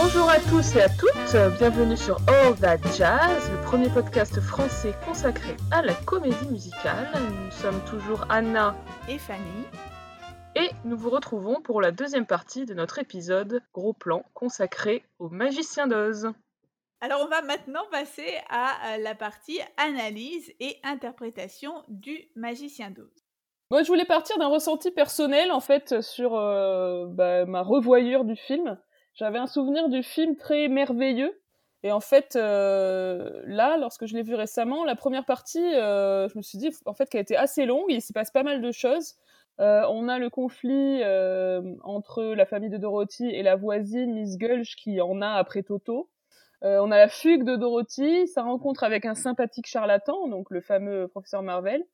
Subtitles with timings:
[0.00, 4.94] Bonjour à tous et à toutes, bienvenue sur All That Jazz, le premier podcast français
[5.04, 7.10] consacré à la comédie musicale.
[7.14, 8.76] Nous sommes toujours Anna
[9.08, 9.64] et Fanny.
[10.54, 15.30] Et nous vous retrouvons pour la deuxième partie de notre épisode Gros Plan consacré au
[15.30, 16.30] magicien d'Oz.
[17.00, 23.10] Alors on va maintenant passer à euh, la partie analyse et interprétation du magicien d'Oz.
[23.72, 28.36] Moi je voulais partir d'un ressenti personnel en fait sur euh, bah, ma revoyure du
[28.36, 28.78] film.
[29.18, 31.40] J'avais un souvenir du film très merveilleux.
[31.82, 36.42] Et en fait, euh, là, lorsque je l'ai vu récemment, la première partie, je me
[36.42, 39.16] suis dit en fait qu'elle était assez longue, il s'y passe pas mal de choses.
[39.58, 41.02] on a le conflit
[41.84, 46.08] entre la famille de Dorothy et la voisine Miss Gulch qui en a après Toto.
[46.64, 50.60] Euh, on a la fugue de Dorothy, sa rencontre avec un sympathique charlatan, donc le
[50.60, 51.84] fameux professeur Marvel,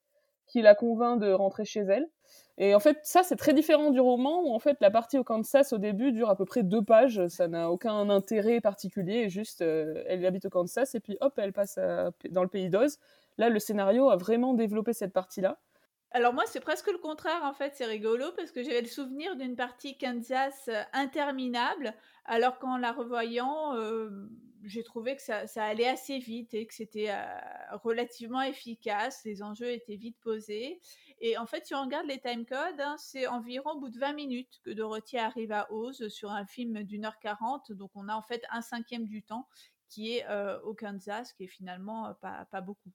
[0.47, 2.09] qui la convainc de rentrer chez elle.
[2.57, 5.25] Et en fait, ça, c'est très différent du roman, où en fait, la partie au
[5.25, 7.27] Kansas, au début, dure à peu près deux pages.
[7.29, 11.53] Ça n'a aucun intérêt particulier, juste, euh, elle habite au Kansas, et puis hop, elle
[11.53, 11.79] passe
[12.31, 12.99] dans le pays d'Oz.
[13.39, 15.59] Là, le scénario a vraiment développé cette partie-là.
[16.13, 19.35] Alors moi, c'est presque le contraire, en fait, c'est rigolo, parce que j'avais le souvenir
[19.35, 21.93] d'une partie Kansas euh, interminable,
[22.25, 23.75] alors qu'en la revoyant,
[24.65, 29.23] j'ai trouvé que ça, allait assez vite et que c'était euh, relativement efficace.
[29.25, 30.81] Les enjeux étaient vite posés.
[31.27, 34.13] Et en fait, si on regarde les timecodes, hein, c'est environ au bout de 20
[34.13, 37.73] minutes que Dorothy arrive à Oz sur un film d'une heure 40.
[37.73, 39.49] Donc, on a en fait un cinquième du temps
[39.89, 42.91] qui est euh, au Kansas, qui est finalement euh, pas, pas beaucoup.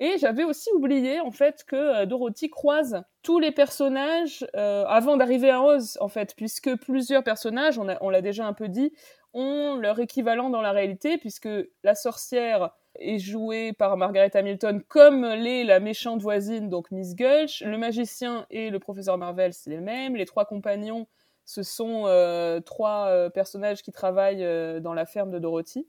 [0.00, 5.62] Et j'avais aussi oublié en fait que Dorothy croise tous les personnages avant d'arriver à
[5.62, 8.92] Oz en fait, puisque plusieurs personnages, on l'a déjà un peu dit,
[9.32, 11.50] ont leur équivalent dans la réalité, puisque
[11.84, 17.62] la sorcière est jouée par Margaret Hamilton comme l'est la méchante voisine, donc Miss Gulch.
[17.62, 20.14] Le magicien et le professeur Marvel, c'est les mêmes.
[20.16, 21.06] Les trois compagnons,
[21.44, 25.88] ce sont euh, trois euh, personnages qui travaillent euh, dans la ferme de Dorothy.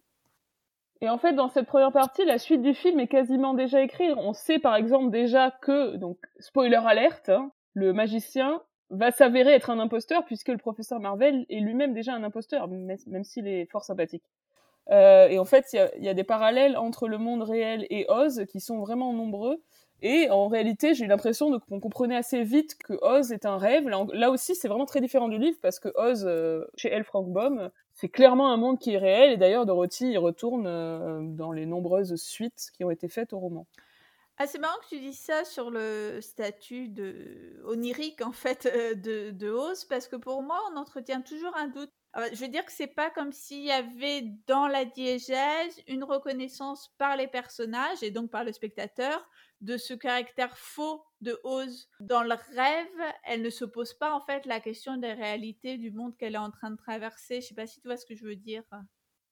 [1.02, 4.13] Et en fait, dans cette première partie, la suite du film est quasiment déjà écrite.
[4.18, 9.69] On sait par exemple déjà que, donc spoiler alerte, hein, le magicien va s'avérer être
[9.69, 13.84] un imposteur puisque le professeur Marvel est lui-même déjà un imposteur, même s'il est fort
[13.84, 14.24] sympathique.
[14.91, 18.46] Euh, et en fait, il y, a, des parallèles entre le monde réel et Oz
[18.50, 19.62] qui sont vraiment nombreux.
[20.02, 23.88] Et en réalité, j'ai eu l'impression qu'on comprenait assez vite que Oz est un rêve.
[23.88, 27.03] Là, aussi, c'est vraiment très différent du livre parce que Oz, euh, chez L.
[27.03, 29.31] Frank Baum, c'est clairement un monde qui est réel.
[29.31, 33.40] Et d'ailleurs, Dorothy y retourne euh, dans les nombreuses suites qui ont été faites au
[33.40, 33.68] roman.
[34.38, 36.91] Ah, c'est marrant que tu dises ça sur le statut
[37.66, 41.91] onirique en fait de Oz parce que pour moi on entretient toujours un doute.
[42.14, 46.04] Ah, je veux dire que c'est pas comme s'il y avait dans la diégèse une
[46.04, 49.26] reconnaissance par les personnages et donc par le spectateur
[49.62, 51.88] de ce caractère faux de Oz.
[52.02, 55.92] Dans le rêve, elle ne se pose pas en fait la question des réalités du
[55.92, 57.40] monde qu'elle est en train de traverser.
[57.40, 58.64] Je sais pas si tu vois ce que je veux dire.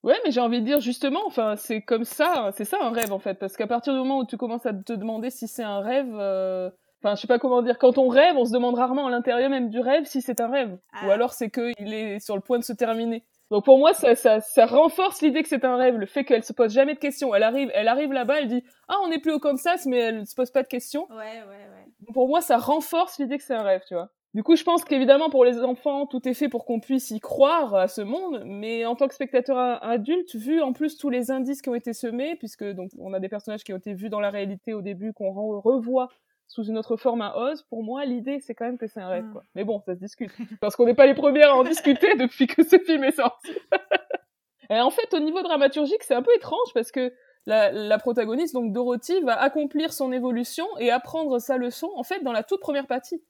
[0.04, 3.12] Ouais, mais j'ai envie de dire justement, enfin, c'est comme ça, c'est ça un rêve
[3.12, 5.64] en fait, parce qu'à partir du moment où tu commences à te demander si c'est
[5.64, 6.70] un rêve, euh,
[7.02, 9.50] enfin, je sais pas comment dire, quand on rêve, on se demande rarement à l'intérieur
[9.50, 11.14] même du rêve si c'est un rêve, ou ah.
[11.14, 13.24] alors c'est qu'il est sur le point de se terminer.
[13.52, 16.44] Donc pour moi, ça, ça, ça renforce l'idée que c'est un rêve, le fait qu'elle
[16.44, 17.34] se pose jamais de questions.
[17.34, 20.28] Elle arrive, elle arrive là-bas, elle dit ah on n'est plus au Kansas, mais elle
[20.28, 21.08] se pose pas de questions.
[21.10, 22.14] Ouais, ouais, ouais.
[22.14, 24.10] Pour moi, ça renforce l'idée que c'est un rêve, tu vois.
[24.36, 27.20] Du coup, je pense qu'évidemment, pour les enfants, tout est fait pour qu'on puisse y
[27.20, 31.32] croire à ce monde, mais en tant que spectateur adulte, vu en plus tous les
[31.32, 34.10] indices qui ont été semés, puisque donc on a des personnages qui ont été vus
[34.10, 36.10] dans la réalité au début, qu'on revoit
[36.50, 39.08] sous une autre forme à Oz, pour moi, l'idée, c'est quand même que c'est un
[39.08, 39.32] rêve, mm.
[39.32, 39.44] quoi.
[39.56, 40.32] Mais bon, ça se discute.
[40.60, 43.54] Parce qu'on n'est pas les premières à en discuter depuis que ce film est sorti.
[44.70, 47.14] Et en fait, au niveau dramaturgique, c'est un peu étrange parce que
[47.46, 52.22] la, la, protagoniste, donc Dorothy, va accomplir son évolution et apprendre sa leçon, en fait,
[52.24, 53.24] dans la toute première partie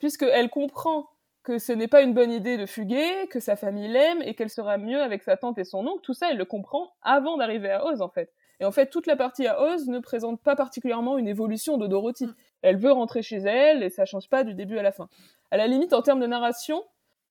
[0.00, 1.08] puisqu'elle comprend
[1.44, 4.50] que ce n'est pas une bonne idée de fuguer, que sa famille l'aime et qu'elle
[4.50, 7.70] sera mieux avec sa tante et son oncle, tout ça, elle le comprend avant d'arriver
[7.70, 8.32] à Oz, en fait.
[8.58, 11.86] Et en fait, toute la partie à Oz ne présente pas particulièrement une évolution de
[11.86, 12.28] Dorothy.
[12.62, 15.08] Elle veut rentrer chez elle et ça change pas du début à la fin.
[15.50, 16.84] À la limite, en termes de narration,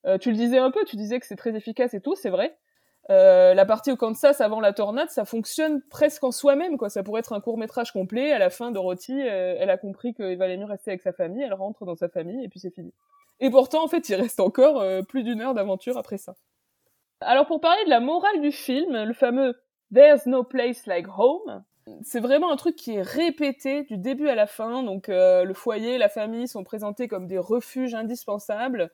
[0.05, 2.29] euh, tu le disais un peu, tu disais que c'est très efficace et tout, c'est
[2.29, 2.57] vrai.
[3.09, 6.89] Euh, la partie au Kansas avant la tornade, ça fonctionne presque en soi-même, quoi.
[6.89, 8.31] Ça pourrait être un court métrage complet.
[8.31, 11.41] À la fin, Dorothy, euh, elle a compris qu'il valait mieux rester avec sa famille.
[11.41, 12.93] Elle rentre dans sa famille et puis c'est fini.
[13.39, 16.35] Et pourtant, en fait, il reste encore euh, plus d'une heure d'aventure après ça.
[17.21, 19.59] Alors, pour parler de la morale du film, le fameux
[19.91, 21.63] There's no place like home,
[22.03, 24.83] c'est vraiment un truc qui est répété du début à la fin.
[24.83, 28.91] Donc, le foyer, la famille sont présentés comme des refuges indispensables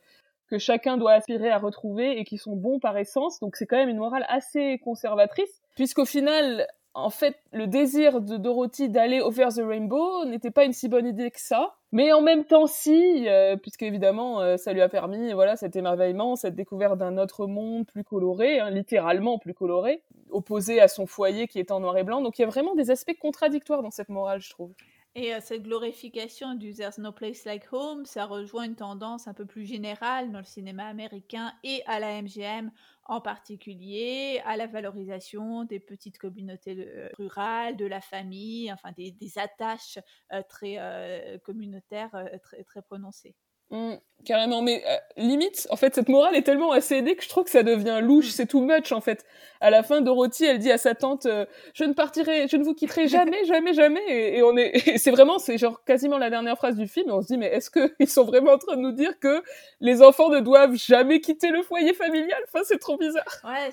[0.47, 3.39] que chacun doit aspirer à retrouver et qui sont bons par essence.
[3.39, 8.37] Donc c'est quand même une morale assez conservatrice, puisqu'au final, en fait, le désir de
[8.37, 12.19] Dorothy d'aller over the rainbow n'était pas une si bonne idée que ça, Mais en
[12.19, 16.53] même temps, si, euh, puisque évidemment, euh, ça lui a permis, voilà, cet émerveillement, cette
[16.53, 21.57] découverte d'un autre monde plus coloré, hein, littéralement plus coloré, opposé à son foyer qui
[21.57, 22.19] est en noir et blanc.
[22.19, 24.73] Donc il y a vraiment des aspects contradictoires dans cette morale, je trouve.
[25.15, 29.33] Et euh, cette glorification du There's no place like home, ça rejoint une tendance un
[29.33, 32.71] peu plus générale dans le cinéma américain et à la MGM
[33.05, 39.15] en particulier, à la valorisation des petites communautés euh, rurales, de la famille, enfin des,
[39.37, 39.99] attaches
[40.33, 43.35] euh, très communautaires très, très prononcées.
[43.71, 43.95] Mmh,
[44.25, 47.45] carrément, mais euh, limite, en fait, cette morale est tellement assez aidée que je trouve
[47.45, 49.25] que ça devient louche, c'est too much en fait.
[49.61, 52.63] À la fin, Dorothy, elle dit à sa tante euh, "Je ne partirai, je ne
[52.63, 56.57] vous quitterai jamais, jamais, jamais." Et, on est, c'est vraiment, c'est genre quasiment la dernière
[56.57, 57.09] phrase du film.
[57.09, 59.19] Et on se dit "Mais est-ce que ils sont vraiment en train de nous dire
[59.19, 59.43] que
[59.79, 62.41] les enfants ne doivent jamais quitter le foyer familial?
[62.47, 63.25] Enfin, c'est trop bizarre.
[63.43, 63.71] Ouais,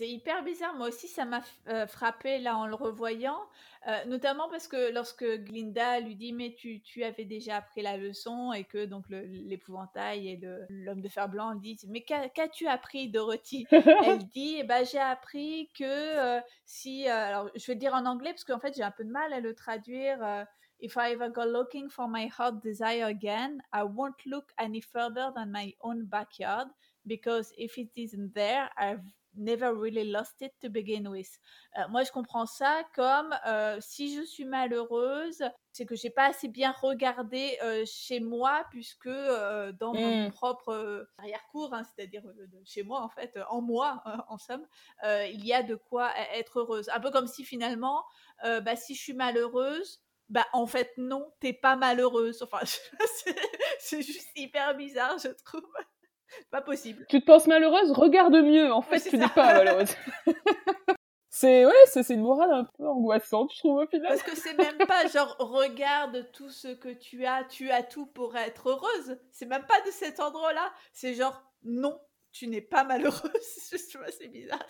[0.00, 0.74] c'est hyper bizarre.
[0.76, 3.38] Moi aussi, ça m'a euh, frappé là en le revoyant.
[3.86, 7.98] Euh, notamment parce que lorsque Glinda lui dit mais tu, tu avais déjà appris la
[7.98, 13.66] leçon et que donc l'épouvantail et l'homme de fer blanc disent mais qu'as-tu appris Dorothy
[14.04, 18.04] Elle dit eh ben, j'ai appris que euh, si alors je vais le dire en
[18.04, 20.46] anglais parce qu'en fait j'ai un peu de mal à le traduire
[20.82, 25.30] If I ever go looking for my heart desire again, I won't look any further
[25.34, 26.68] than my own backyard
[27.06, 31.38] because if it isn't there, I've never really lost it to begin with.
[31.78, 35.42] Euh, moi, je comprends ça comme euh, si je suis malheureuse,
[35.72, 40.30] c'est que j'ai pas assez bien regardé euh, chez moi, puisque dans mon mmh.
[40.32, 42.22] propre arrière-cour, hein, c'est-à-dire
[42.64, 44.66] chez moi en fait, en moi en somme,
[45.04, 46.88] il y a de quoi e-, être heureuse.
[46.90, 48.04] Un peu comme si finalement,
[48.42, 52.42] bah, si je suis malheureuse, bah en fait non, t'es pas malheureuse.
[52.42, 52.60] Enfin,
[53.78, 55.62] c'est juste hyper bizarre, je trouve.
[56.50, 57.06] Pas possible.
[57.08, 57.92] Tu te penses malheureuse?
[57.92, 58.72] Regarde mieux.
[58.72, 59.94] En fait, tu n'es pas malheureuse.
[61.30, 64.08] c'est ouais, c'est une morale un peu angoissante, je trouve au final.
[64.08, 68.06] Parce que c'est même pas genre regarde tout ce que tu as, tu as tout
[68.06, 69.18] pour être heureuse.
[69.30, 70.72] C'est même pas de cet endroit-là.
[70.92, 71.98] C'est genre non,
[72.32, 73.30] tu n'es pas malheureuse.
[73.42, 74.66] c'est bizarre.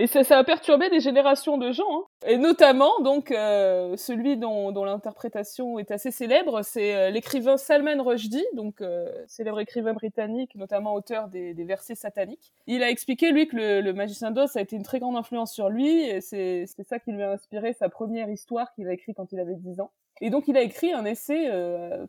[0.00, 2.04] Et ça, ça, a perturbé des générations de gens, hein.
[2.24, 8.00] et notamment donc euh, celui dont, dont l'interprétation est assez célèbre, c'est euh, l'écrivain Salman
[8.04, 12.52] Rushdie, donc euh, célèbre écrivain britannique, notamment auteur des, des, versets sataniques.
[12.68, 15.52] Il a expliqué lui que le, le Magicien d'Oz a été une très grande influence
[15.52, 19.16] sur lui, et c'est ça qui lui a inspiré sa première histoire qu'il a écrite
[19.16, 19.90] quand il avait 10 ans.
[20.20, 21.50] Et donc il a écrit un essai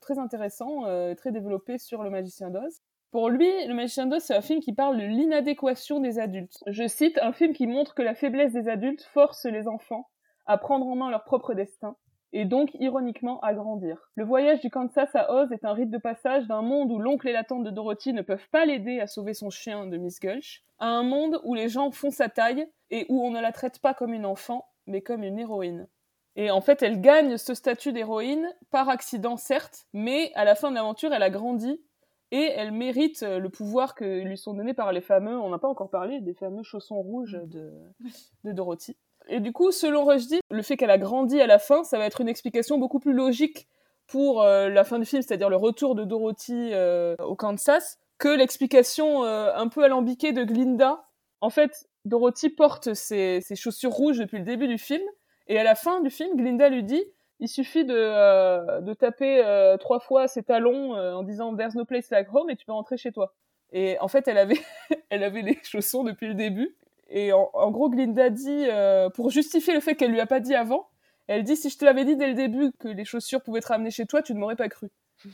[0.02, 0.84] très intéressant,
[1.16, 2.82] très développé sur le Magicien d'Oz.
[3.12, 6.64] Pour lui, Le Magicien d'Oz, c'est un film qui parle de l'inadéquation des adultes.
[6.68, 10.08] Je cite, un film qui montre que la faiblesse des adultes force les enfants
[10.46, 11.96] à prendre en main leur propre destin,
[12.34, 14.12] et donc ironiquement à grandir.
[14.14, 17.28] Le voyage du Kansas à Oz est un rite de passage d'un monde où l'oncle
[17.28, 20.20] et la tante de Dorothy ne peuvent pas l'aider à sauver son chien de Miss
[20.20, 23.52] Gulch, à un monde où les gens font sa taille et où on ne la
[23.52, 25.88] traite pas comme une enfant, mais comme une héroïne.
[26.36, 30.70] Et en fait, elle gagne ce statut d'héroïne par accident, certes, mais à la fin
[30.70, 31.82] de l'aventure, elle a grandi
[32.32, 35.58] et elle mérite euh, le pouvoir que lui sont donnés par les fameux, on n'a
[35.58, 37.50] pas encore parlé, des fameux chaussons rouges mm.
[37.50, 37.72] de,
[38.44, 38.98] de Dorothy.
[39.28, 42.06] Et du coup, selon Rushdie, le fait qu'elle a grandi à la fin, ça va
[42.06, 43.68] être une explication beaucoup plus logique
[44.08, 48.30] pour euh, la fin du film, c'est-à-dire le retour de Dorothy euh, au Kansas, que
[48.30, 51.06] l'explication un peu alambiquée de Glinda.
[51.40, 55.04] En fait, Dorothy porte ses, ses chaussures rouges depuis le début du film,
[55.48, 57.04] et à la fin du film, Glinda lui dit
[57.40, 61.76] il suffit de, euh, de taper euh, trois fois ses talons euh, en disant There's
[61.76, 63.34] no place like home et tu peux rentrer chez toi.
[63.72, 64.60] Et en fait, elle avait,
[65.10, 66.76] elle avait les chaussons depuis le début.
[67.10, 68.68] Et en, en gros, Glinda dit,
[69.16, 70.90] pour justifier le fait qu'elle lui a pas dit avant,
[71.26, 73.68] elle dit si je te l'avais dit dès le début que les chaussures pouvaient te
[73.68, 74.90] ramener chez toi, tu ne m'aurais pas cru.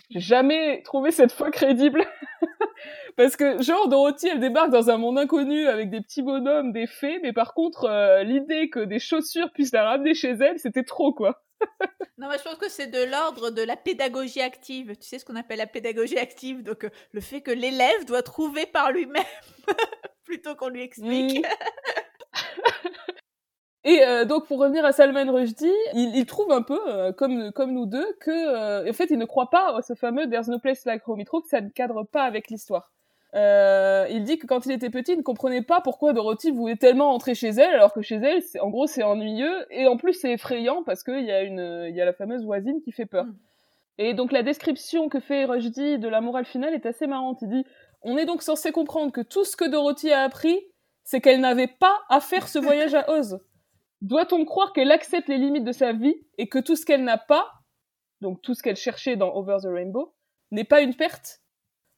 [0.09, 2.05] J'ai jamais trouvé cette fois crédible.
[3.17, 6.88] Parce que, genre, Dorothy, elle débarque dans un monde inconnu avec des petits bonhommes, des
[6.88, 7.89] fées, mais par contre,
[8.24, 11.45] l'idée que des chaussures puissent la ramener chez elle, c'était trop, quoi.
[12.17, 14.95] Non, mais je pense que c'est de l'ordre de la pédagogie active.
[14.97, 18.24] Tu sais ce qu'on appelle la pédagogie active, donc euh, le fait que l'élève doit
[18.24, 19.24] trouver par lui-même
[20.24, 21.45] plutôt qu'on lui explique.
[23.83, 27.71] Et euh, donc pour revenir à Salman Rushdie, il, trouve un peu, euh, comme comme
[27.71, 30.85] nous deux, que en fait il ne croit pas à ce fameux There's no place
[30.85, 31.19] like home.
[31.19, 32.95] Il trouve que ça ne cadre pas avec l'histoire.
[33.36, 36.77] Euh, il dit que quand il était petit, il ne comprenait pas pourquoi Dorothy voulait
[36.77, 40.13] tellement entrer chez elle, alors que chez elle, en gros, c'est ennuyeux et en plus
[40.13, 43.06] c'est effrayant parce qu'il y a une, il y a la fameuse voisine qui fait
[43.06, 43.25] peur.
[43.25, 43.36] Mm.
[43.98, 47.39] Et donc la description que fait Rushdie de la morale finale est assez marrante.
[47.42, 47.65] Il dit,
[48.01, 50.60] on est donc censé comprendre que tout ce que Dorothy a appris,
[51.04, 53.39] c'est qu'elle n'avait pas à faire ce voyage à Oz.
[54.01, 57.18] Doit-on croire qu'elle accepte les limites de sa vie et que tout ce qu'elle n'a
[57.18, 57.50] pas,
[58.22, 60.13] donc tout ce qu'elle cherchait dans Over the Rainbow,
[60.51, 61.42] n'est pas une perte?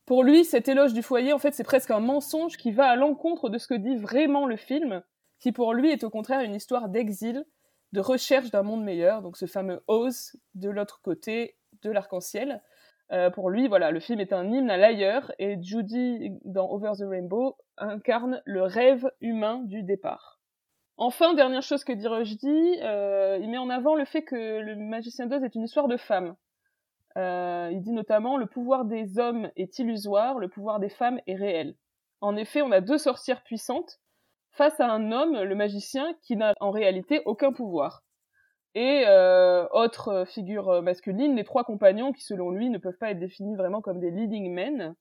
[0.07, 2.95] Pour lui, cet éloge du foyer, en fait, c'est presque un mensonge qui va à
[2.95, 5.03] l'encontre de ce que dit vraiment le film,
[5.37, 7.45] qui pour lui est au contraire une histoire d'exil,
[7.91, 12.63] de recherche d'un monde meilleur, donc ce fameux Oz de l'autre côté de l'arc-en-ciel.
[13.11, 16.93] Euh, pour lui, voilà, le film est un hymne à l'ailleurs et Judy, dans Over
[16.97, 20.39] the Rainbow, incarne le rêve humain du départ.
[20.95, 24.77] Enfin, dernière chose que dit Rushdie, euh, il met en avant le fait que le
[24.77, 26.37] Magicien d'Oz est une histoire de femmes.
[27.17, 31.35] Euh, il dit notamment le pouvoir des hommes est illusoire, le pouvoir des femmes est
[31.35, 31.75] réel.
[32.21, 33.99] En effet, on a deux sorcières puissantes
[34.51, 38.03] face à un homme, le magicien, qui n'a en réalité aucun pouvoir.
[38.75, 43.19] Et euh, autre figure masculine, les trois compagnons qui, selon lui, ne peuvent pas être
[43.19, 44.95] définis vraiment comme des leading men.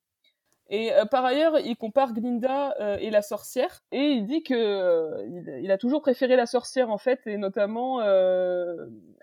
[0.69, 4.55] Et euh, par ailleurs, il compare Glinda euh, et la sorcière, et il dit que
[4.55, 7.99] euh, il, a toujours préféré la sorcière en fait, et notamment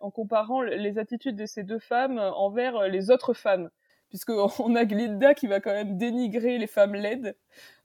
[0.02, 3.70] en comparant les attitudes de ces deux femmes envers les autres femmes,
[4.10, 7.36] puisqu'on a Glinda qui va quand même dénigrer les femmes laides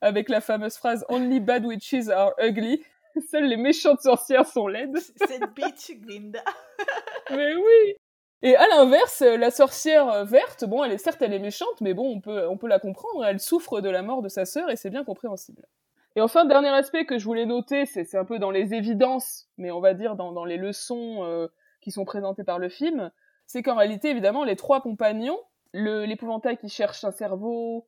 [0.00, 2.84] avec la fameuse phrase "Only bad witches are ugly".
[3.30, 4.96] Seules les méchantes sorcières sont laides.
[5.26, 6.44] Cette bitch, Glinda.
[7.30, 7.96] Mais oui.
[8.42, 11.92] Et à l'inverse, la sorcière euh, verte, bon, elle est certes elle est méchante, mais
[11.92, 13.25] bon, on peut on peut la comprendre.
[13.25, 15.66] Elle souffre de la mort de sa sœur et c'est bien compréhensible.
[16.14, 19.71] Et enfin, dernier aspect que je voulais noter, c'est un peu dans les évidences, mais
[19.71, 21.49] on va dire dans, dans les leçons euh,
[21.80, 23.11] qui sont présentées par le film,
[23.47, 25.38] c'est qu'en réalité, évidemment, les trois compagnons,
[25.73, 27.87] l'épouvantail qui cherche un cerveau,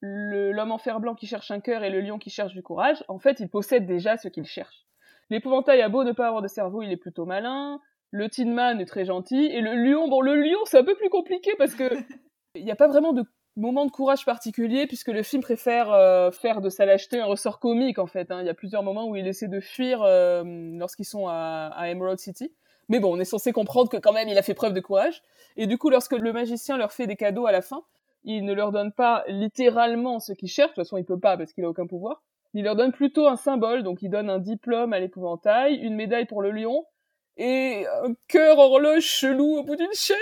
[0.00, 3.04] l'homme en fer blanc qui cherche un cœur et le lion qui cherche du courage,
[3.08, 4.86] en fait, ils possèdent déjà ce qu'ils cherchent.
[5.30, 7.80] L'épouvantail a beau ne pas avoir de cerveau, il est plutôt malin
[8.12, 10.94] le Tin Man est très gentil, et le lion, bon, le lion, c'est un peu
[10.94, 11.84] plus compliqué parce que
[12.54, 13.24] il n'y a pas vraiment de
[13.56, 17.58] moment de courage particulier puisque le film préfère euh, faire de sa lâcheté un ressort
[17.58, 18.30] comique en fait.
[18.30, 18.40] Hein.
[18.40, 20.42] Il y a plusieurs moments où il essaie de fuir euh,
[20.78, 22.52] lorsqu'ils sont à, à, Emerald City.
[22.88, 25.22] Mais bon, on est censé comprendre que quand même il a fait preuve de courage.
[25.56, 27.82] Et du coup, lorsque le magicien leur fait des cadeaux à la fin,
[28.24, 30.70] il ne leur donne pas littéralement ce qu'ils cherchent.
[30.70, 32.22] De toute façon, il peut pas parce qu'il a aucun pouvoir.
[32.54, 33.82] Il leur donne plutôt un symbole.
[33.82, 36.84] Donc, il donne un diplôme à l'épouvantail, une médaille pour le lion
[37.36, 40.16] et un cœur horloge chelou au bout d'une chaîne.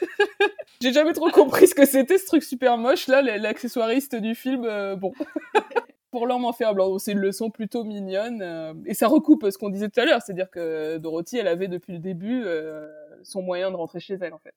[0.80, 4.64] J'ai jamais trop compris ce que c'était ce truc super moche là, l'accessoiriste du film.
[4.64, 5.12] Euh, bon.
[6.10, 9.56] Pour l'homme en fer blanc, c'est une leçon plutôt mignonne euh, et ça recoupe ce
[9.56, 12.86] qu'on disait tout à l'heure, c'est-à-dire que Dorothy, elle avait depuis le début euh,
[13.22, 14.54] son moyen de rentrer chez elle en fait.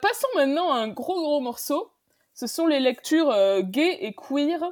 [0.00, 1.90] Passons maintenant à un gros gros morceau.
[2.34, 4.62] Ce sont les lectures gays et queer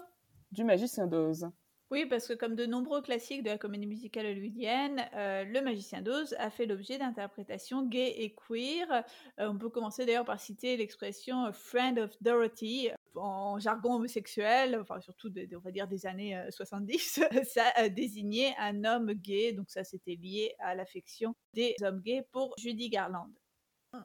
[0.52, 1.50] du Magicien d'Oz.
[1.90, 6.02] Oui, parce que comme de nombreux classiques de la comédie musicale hollywoodienne, euh, Le Magicien
[6.02, 8.86] d'Oz a fait l'objet d'interprétations gay et queer.
[8.92, 15.00] Euh, on peut commencer d'ailleurs par citer l'expression "friend of Dorothy" en jargon homosexuel, enfin
[15.00, 17.22] surtout on va dire des années 70.
[17.22, 22.24] Euh, ça désignait un homme gay, donc ça c'était lié à l'affection des hommes gays
[22.30, 23.32] pour Judy Garland.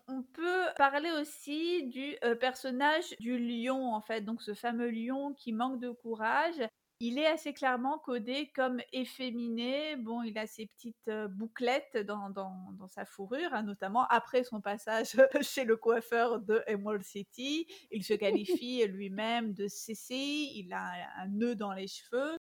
[0.08, 5.54] On peut parler aussi du personnage du lion, en fait, donc ce fameux lion qui
[5.54, 6.68] manque de courage
[7.00, 9.96] il est assez clairement codé comme efféminé.
[9.98, 15.16] Bon, il a ses petites bouclettes dans, dans, sa fourrure, hein, notamment après son passage
[15.42, 17.68] chez le coiffeur de Emerald City.
[17.92, 22.38] Il se qualifie lui-même de CC, il a un nœud dans les cheveux.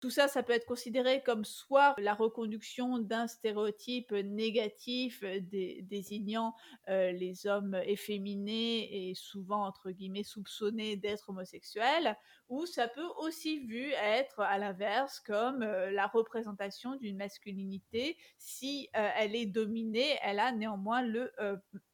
[0.00, 6.54] Tout ça, ça peut être considéré comme soit la reconduction d'un stéréotype négatif euh, désignant
[6.88, 12.14] euh, les hommes efféminés et souvent, entre guillemets, soupçonnés d'être homosexuels,
[12.50, 18.18] ou ça peut aussi vu être, à l'inverse, comme euh, la représentation d'une masculinité.
[18.38, 21.32] Si elle est dominée, elle a néanmoins le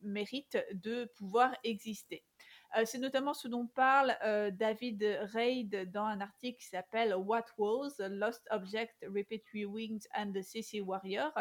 [0.00, 2.24] mérite de pouvoir exister.
[2.76, 5.02] Euh, c'est notamment ce dont parle euh, David
[5.34, 10.80] Reid dans un article qui s'appelle What Was, Lost Object, Repeat Wings and the CC
[10.80, 11.32] Warrior.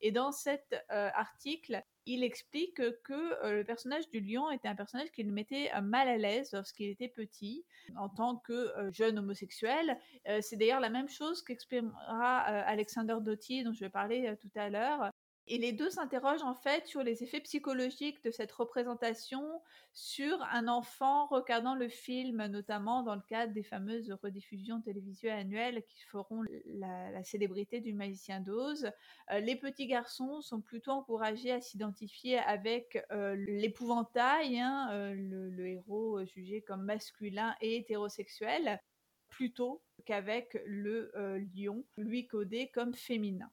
[0.00, 5.10] Et dans cet euh, article, il explique que le personnage du lion était un personnage
[5.10, 7.66] qui le mettait mal à l'aise lorsqu'il était petit,
[7.96, 9.98] en tant que jeune homosexuel.
[10.40, 15.12] c'est d'ailleurs la même chose qu'exprimera Alexander Doty, dont je vais parler tout à l'heure,
[15.48, 19.62] et les deux s'interrogent en fait sur les effets psychologiques de cette représentation
[19.92, 25.82] sur un enfant regardant le film, notamment dans le cadre des fameuses rediffusions télévisuelles annuelles
[25.88, 28.90] qui feront la, célébrité du magicien d'Oz.
[29.32, 35.66] Euh, les petits garçons sont plutôt encouragés à s'identifier avec euh, l'épouvantail, hein, euh, le,
[35.66, 38.80] héros jugé comme masculin et hétérosexuel,
[39.28, 41.10] plutôt qu'avec le
[41.54, 43.50] lion, lui codé comme féminin.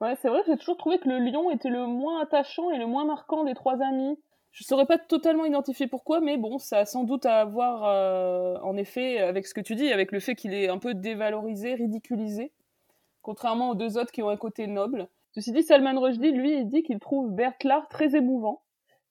[0.00, 2.86] Ouais, c'est vrai j'ai toujours trouvé que le lion était le moins attachant et le
[2.86, 4.18] moins marquant des trois amis.
[4.52, 8.56] Je saurais pas totalement identifier pourquoi, mais bon, ça a sans doute à voir, euh,
[8.62, 11.74] en effet, avec ce que tu dis, avec le fait qu'il est un peu dévalorisé,
[11.74, 12.52] ridiculisé,
[13.22, 15.08] contrairement aux deux autres qui ont un côté noble.
[15.32, 18.62] Ceci dit, Salman Rushdie, lui, il dit qu'il trouve Bert Lahr très émouvant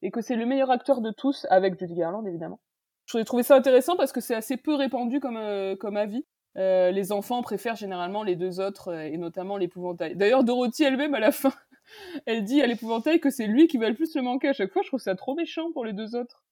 [0.01, 2.59] et que c'est le meilleur acteur de tous, avec Judy Garland évidemment.
[3.05, 6.25] Je trouvé ça intéressant parce que c'est assez peu répandu comme, euh, comme avis.
[6.57, 10.15] Euh, les enfants préfèrent généralement les deux autres, euh, et notamment l'épouvantail.
[10.15, 11.53] D'ailleurs, Dorothy elle-même, à la fin,
[12.25, 14.71] elle dit à l'épouvantail que c'est lui qui va le plus le manquer à chaque
[14.71, 14.81] fois.
[14.81, 16.43] Je trouve ça trop méchant pour les deux autres.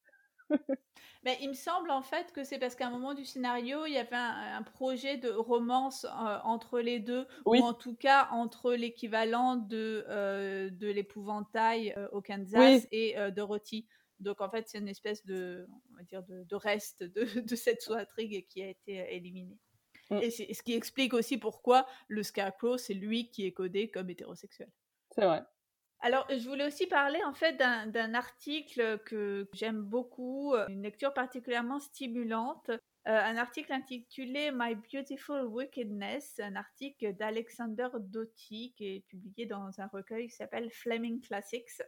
[1.23, 3.91] Mais il me semble en fait que c'est parce qu'à un moment du scénario, il
[3.91, 8.73] y avait un, projet de romance euh, entre les deux, ou en tout cas entre
[8.73, 13.85] l'équivalent de, euh, de l'épouvantail euh, au Kansas et Dorothy.
[14.21, 17.81] Donc en fait, c'est une espèce de, on va dire, de, reste de, de cette
[17.81, 19.57] sous-intrigue qui a été éliminée.
[20.09, 20.17] Mm.
[20.21, 24.09] Et c'est ce qui explique aussi pourquoi le Scarecrow, c'est lui qui est codé comme
[24.09, 24.69] hétérosexuel.
[25.11, 25.43] C'est vrai.
[26.01, 31.11] Alors, je voulais aussi parler en fait d'un article que j'aime beaucoup, euh, une lecture
[31.11, 38.99] particulièrement stimulante, euh, un article intitulé My Beautiful Wickedness, un article d'Alexander Doty qui est
[39.07, 41.81] publié dans un recueil qui s'appelle Fleming Classics.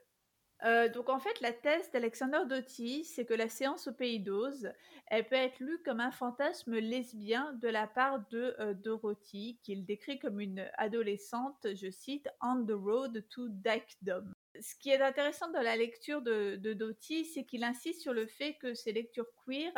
[0.65, 4.71] Euh, donc en fait, la thèse d'Alexander Doty, c'est que la séance au Pays d'Oz,
[5.07, 9.85] elle peut être lue comme un fantasme lesbien de la part de euh, Dorothy, qu'il
[9.85, 15.49] décrit comme une adolescente, je cite, on the road to dykedom ce qui est intéressant
[15.51, 19.29] dans la lecture de, de Doty, c'est qu'il insiste sur le fait que ces lectures
[19.45, 19.71] queer,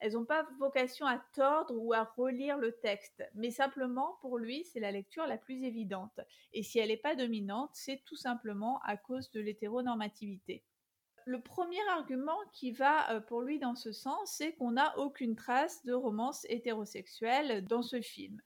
[0.00, 4.64] elles n'ont pas vocation à tordre ou à relire le texte, mais simplement pour lui,
[4.64, 6.20] c'est la lecture la plus évidente.
[6.52, 10.64] Et si elle n'est pas dominante, c'est tout simplement à cause de l'hétéronormativité.
[11.24, 15.36] Le premier argument qui va euh, pour lui dans ce sens, c'est qu'on n'a aucune
[15.36, 18.40] trace de romance hétérosexuelle dans ce film.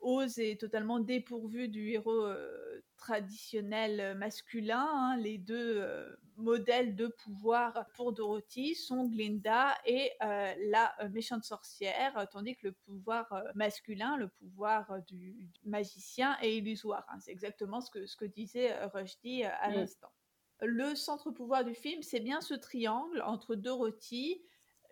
[0.00, 4.86] Oz est totalement dépourvu du héros euh, traditionnel euh, masculin.
[4.92, 5.16] Hein.
[5.16, 12.54] Les deux euh, modèles de pouvoir pour Dorothy sont Glinda et la méchante sorcière, tandis
[12.54, 17.04] que le pouvoir masculin, le pouvoir du, magicien, est illusoire.
[17.08, 17.18] Hein.
[17.20, 20.12] C'est exactement ce que, ce que disait Rushdie à l'instant.
[20.60, 24.42] Le centre pouvoir du film, c'est bien ce triangle entre Dorothy,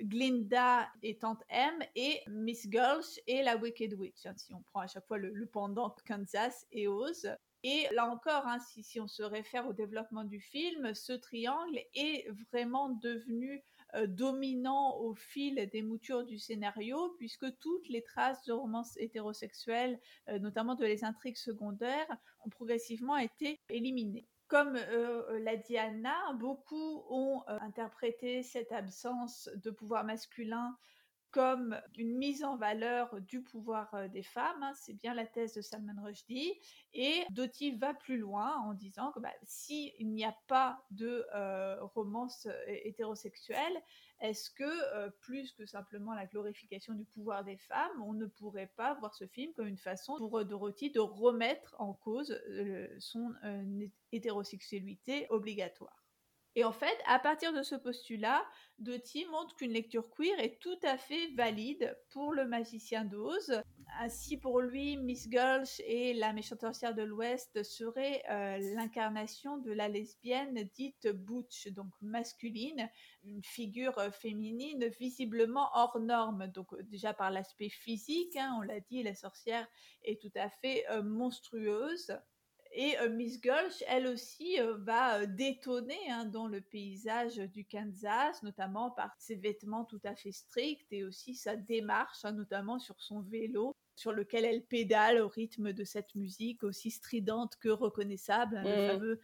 [0.00, 4.80] Glinda et Tante M et Miss Gulch et la Wicked Witch, hein, si on prend
[4.80, 7.28] à chaque fois le, pendant Kansas et Oz.
[7.62, 12.28] Et là encore, hein, si, on se réfère au développement du film, ce triangle est
[12.52, 13.62] vraiment devenu
[13.94, 19.98] euh, dominant au fil des moutures du scénario, puisque toutes les traces de romance hétérosexuelle,
[20.28, 24.26] euh, notamment de les intrigues secondaires, ont progressivement été éliminées.
[24.48, 30.76] Comme euh, l'a dit Anna, beaucoup ont interprété cette absence de pouvoir masculin
[31.36, 34.62] comme une mise en valeur du pouvoir euh, des femmes.
[34.62, 36.54] Hein, c'est bien la thèse de Salman Rushdie.
[36.94, 41.26] Et Doty va plus loin en disant que bah, s'il n'y a pas de
[41.94, 43.82] romance hétérosexuelle,
[44.20, 48.72] est-ce que, euh, plus que simplement la glorification du pouvoir des femmes, on ne pourrait
[48.76, 53.34] pas voir ce film comme une façon pour Dorothy de remettre en cause euh, son
[53.44, 56.05] euh, hétérosexualité obligatoire?
[56.58, 58.42] Et en fait, à partir de ce postulat,
[58.78, 63.62] Doty montre qu'une lecture queer est tout à fait valide pour le magicien d'Oz.
[64.00, 69.70] Ainsi, pour lui, Miss Gulch et la méchante sorcière de l'Ouest seraient euh, l'incarnation de
[69.70, 72.88] la lesbienne dite butch, donc masculine,
[73.24, 76.46] une figure euh, féminine visiblement hors norme.
[76.46, 79.68] Donc euh, déjà par l'aspect physique, hein, on l'a dit, la sorcière
[80.04, 82.16] est tout à fait monstrueuse.
[82.72, 87.64] Et euh, Miss Gulch, elle aussi, euh, va euh, détonner hein, dans le paysage du
[87.64, 92.78] Kansas, notamment par ses vêtements tout à fait stricts et aussi sa démarche, hein, notamment
[92.78, 97.70] sur son vélo sur lequel elle pédale au rythme de cette musique aussi stridente que
[97.70, 99.20] reconnaissable, hein, le fameux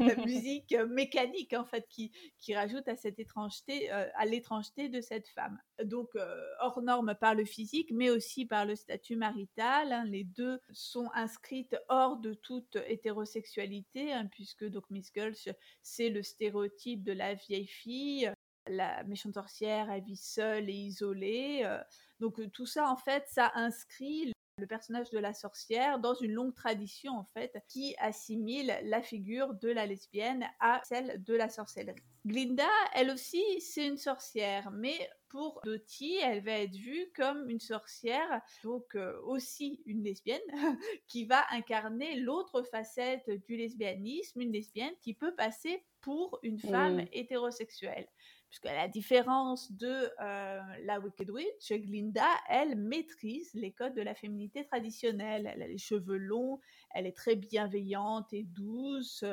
[0.00, 5.00] la musique mécanique en fait qui, qui rajoute à cette étrangeté, euh, à l'étrangeté de
[5.00, 5.58] cette femme.
[5.82, 9.92] Donc euh, hors norme par le physique, mais aussi par le statut marital.
[9.92, 15.48] Hein, les deux sont inscrites hors de toute hétérosexualité, hein, puisque donc Miss Gulch
[15.82, 18.30] c'est le stéréotype de la vieille fille
[18.66, 21.62] la méchante sorcière, elle vit seule et isolée.
[21.64, 21.78] Euh,
[22.20, 26.32] donc euh, tout ça, en fait, ça inscrit le personnage de la sorcière dans une
[26.32, 31.48] longue tradition, en fait, qui assimile la figure de la lesbienne à celle de la
[31.48, 32.02] sorcellerie.
[32.24, 34.96] Glinda, elle aussi, c'est une sorcière, mais
[35.28, 40.40] pour Dottie, elle va être vue comme une sorcière, donc euh, aussi une lesbienne,
[41.08, 46.98] qui va incarner l'autre facette du lesbianisme, une lesbienne qui peut passer pour une femme
[46.98, 47.08] mmh.
[47.12, 48.06] hétérosexuelle
[48.54, 54.14] puisque la différence de euh, la Wicked Witch, Glinda, elle maîtrise les codes de la
[54.14, 55.50] féminité traditionnelle.
[55.52, 56.60] Elle a les cheveux longs,
[56.94, 59.24] elle est très bienveillante et douce,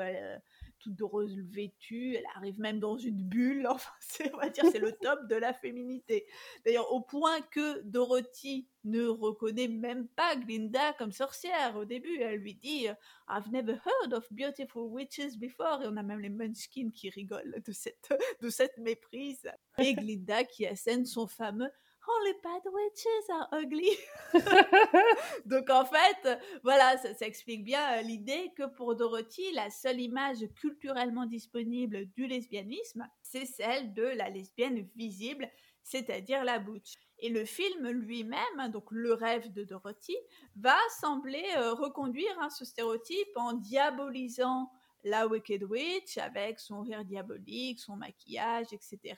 [0.81, 0.99] toute
[1.51, 3.67] vêtue, elle arrive même dans une bulle.
[3.71, 6.25] Enfin, c'est, on va dire, c'est le top de la féminité.
[6.65, 12.17] D'ailleurs, au point que Dorothy ne reconnaît même pas Glinda comme sorcière au début.
[12.19, 12.87] Elle lui dit
[13.29, 15.81] I've never heard of beautiful witches before.
[15.83, 18.09] Et on a même les Munchkins qui rigolent de cette,
[18.41, 19.49] de cette méprise.
[19.77, 21.71] Et Glinda qui assène son fameux
[22.07, 23.97] Only bad witches are ugly.
[25.45, 30.01] Donc en fait, voilà, ça, ça explique bien euh, l'idée que pour Dorothy, la seule
[30.01, 35.47] image culturellement disponible du lesbianisme, c'est celle de la lesbienne visible,
[35.83, 36.95] c'est-à-dire la butch.
[37.19, 40.17] Et le film lui-même, hein, donc le rêve de Dorothy,
[40.55, 44.71] va sembler euh, reconduire hein, ce stéréotype en diabolisant
[45.03, 49.15] la Wicked Witch avec son rire diabolique, son maquillage, etc.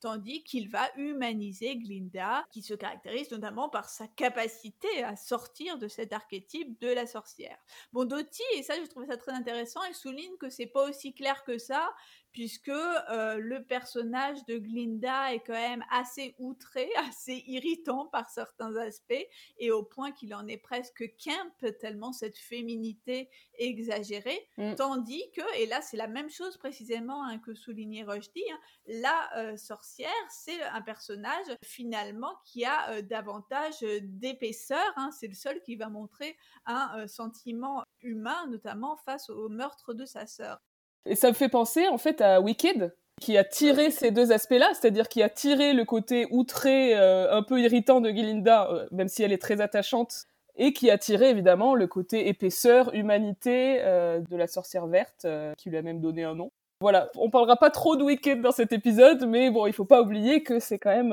[0.00, 5.88] Tandis qu'il va humaniser Glinda, qui se caractérise notamment par sa capacité à sortir de
[5.88, 7.58] cet archétype de la sorcière.
[7.92, 11.12] Bon, Doty, et ça je trouve ça très intéressant, il souligne que c'est pas aussi
[11.12, 11.90] clair que ça,
[12.32, 18.76] puisque euh, le personnage de Glinda est quand même assez outré, assez irritant par certains
[18.76, 19.26] aspects,
[19.58, 24.74] et au point qu'il en est presque camp, tellement cette féminité exagérée, mm.
[24.76, 29.38] tandis que, et là c'est la même chose précisément hein, que soulignait Rushdie, hein, la
[29.38, 29.89] euh, sorcière,
[30.28, 35.88] c'est un personnage finalement qui a euh, davantage d'épaisseur, hein, c'est le seul qui va
[35.88, 40.58] montrer un sentiment humain, notamment face au meurtre de sa sœur.
[41.06, 44.70] Et ça me fait penser en fait à Wicked, qui a tiré ces deux aspects-là,
[44.72, 49.08] c'est-à-dire qui a tiré le côté outré, euh, un peu irritant de Glinda, euh, même
[49.08, 50.24] si elle est très attachante,
[50.56, 55.26] et qui a tiré évidemment le côté épaisseur, humanité euh, de la sorcière verte,
[55.56, 56.50] qui lui a même donné un nom.
[56.80, 60.00] Voilà, on parlera pas trop de Wicked dans cet épisode, mais bon, il faut pas
[60.00, 61.12] oublier que c'est quand même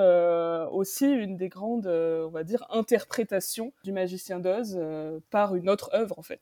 [0.71, 4.79] aussi une des grandes, on va dire, interprétations du magicien d'Oz
[5.29, 6.41] par une autre œuvre en fait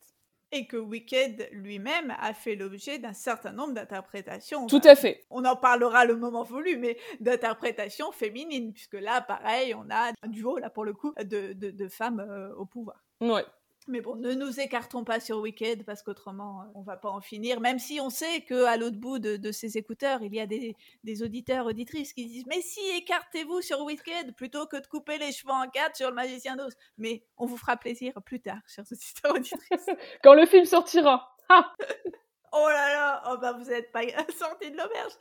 [0.55, 4.67] et que Wicked lui-même a fait l'objet d'un certain nombre d'interprétations.
[4.67, 5.25] Tout à fait.
[5.29, 10.27] On en parlera le moment voulu, mais d'interprétations féminines, puisque là, pareil, on a un
[10.27, 13.03] duo, là, pour le coup, de, de, femmes euh, au pouvoir.
[13.21, 13.43] Ouais.
[13.87, 17.21] Mais bon, ne nous écartons pas sur Wicked parce qu'autrement, euh, on va pas en
[17.21, 17.59] finir.
[17.59, 20.75] Même si on sait que à l'autre bout de, ces écouteurs, il y a des,
[21.23, 25.53] auditeurs, auditrices qui disent Mais si, écartez-vous sur Wicked plutôt que de couper les cheveux
[25.53, 26.73] en quatre sur le magicien d'os.
[26.97, 29.85] Mais on vous fera plaisir plus tard, chers auditeurs, auditrices.
[30.23, 31.35] Quand le film sortira.
[31.49, 34.01] oh là là, oh bah vous n'êtes pas
[34.37, 35.13] sortis de l'auberge.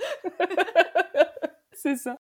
[1.72, 2.16] C'est ça.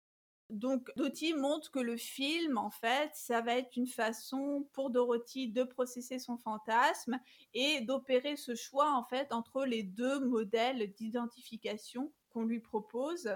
[0.52, 5.48] Donc Doty montre que le film, en fait, ça va être une façon pour Dorothy
[5.48, 7.20] de processer son fantasme
[7.54, 13.34] et d'opérer ce choix, en fait, entre les deux modèles d'identification qu'on lui propose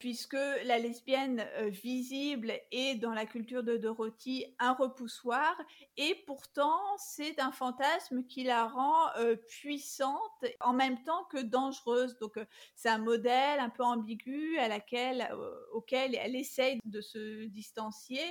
[0.00, 0.32] puisque
[0.64, 5.54] la lesbienne euh, visible est dans la culture de Dorothy un repoussoir,
[5.98, 12.16] et pourtant c'est un fantasme qui la rend euh, puissante en même temps que dangereuse.
[12.18, 15.28] Donc euh, c'est un modèle un peu ambigu à laquelle,
[15.72, 18.24] auquel elle essaye de se distancier.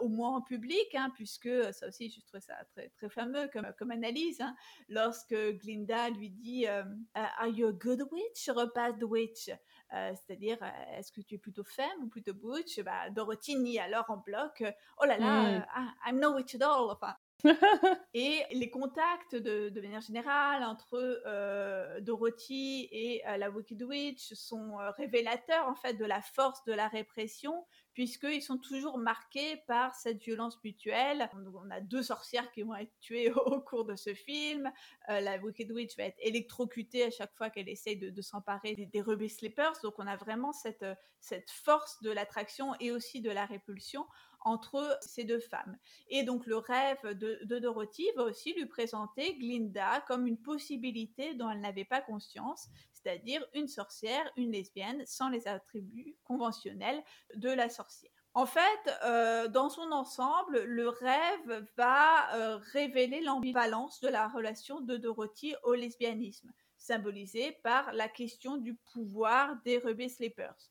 [0.00, 3.72] au moins en public, hein, puisque ça aussi, je trouve ça très, très fameux comme,
[3.78, 4.56] comme analyse, hein,
[4.88, 6.66] lorsque Glinda lui dit
[7.14, 9.50] Are you a good witch or a bad witch?
[9.94, 13.78] Euh, c'est-à-dire, euh, est-ce que tu es plutôt femme ou plutôt butch bah, Dorothy nie
[13.78, 14.62] alors en bloc,
[15.00, 15.66] oh là là, mmh.
[15.74, 16.90] ah, I'm no witch at all.
[16.90, 17.14] Enfin,
[18.14, 25.68] et les contacts de, manière générale entre euh, Dorothy et la Wicked Witch sont révélateurs
[25.68, 27.64] en fait de la force de la répression
[27.98, 31.28] puisqu'ils sont toujours marqués par cette violence mutuelle.
[31.34, 34.70] On a deux sorcières qui vont être tuées au cours de ce film.
[35.08, 38.86] Euh, la Wicked Witch va être électrocutée à chaque fois qu'elle essaye de, s'emparer des,
[38.86, 39.72] des Slippers.
[39.82, 44.06] Donc on a vraiment cette force de l'attraction et aussi de la répulsion
[44.40, 45.76] entre ces deux femmes.
[46.08, 51.50] Et donc le rêve de, Dorothy va aussi lui présenter Glinda comme une possibilité dont
[51.50, 57.02] elle n'avait pas conscience, c'est-à-dire une sorcière, une lesbienne, sans les attributs conventionnels
[57.34, 58.12] de la sorcière.
[58.34, 58.62] En fait,
[59.04, 65.54] euh, dans son ensemble, le rêve va euh, révéler l'ambivalence de la relation de Dorothy
[65.64, 70.70] au lesbianisme, symbolisée par la question du pouvoir des Ruby Slippers.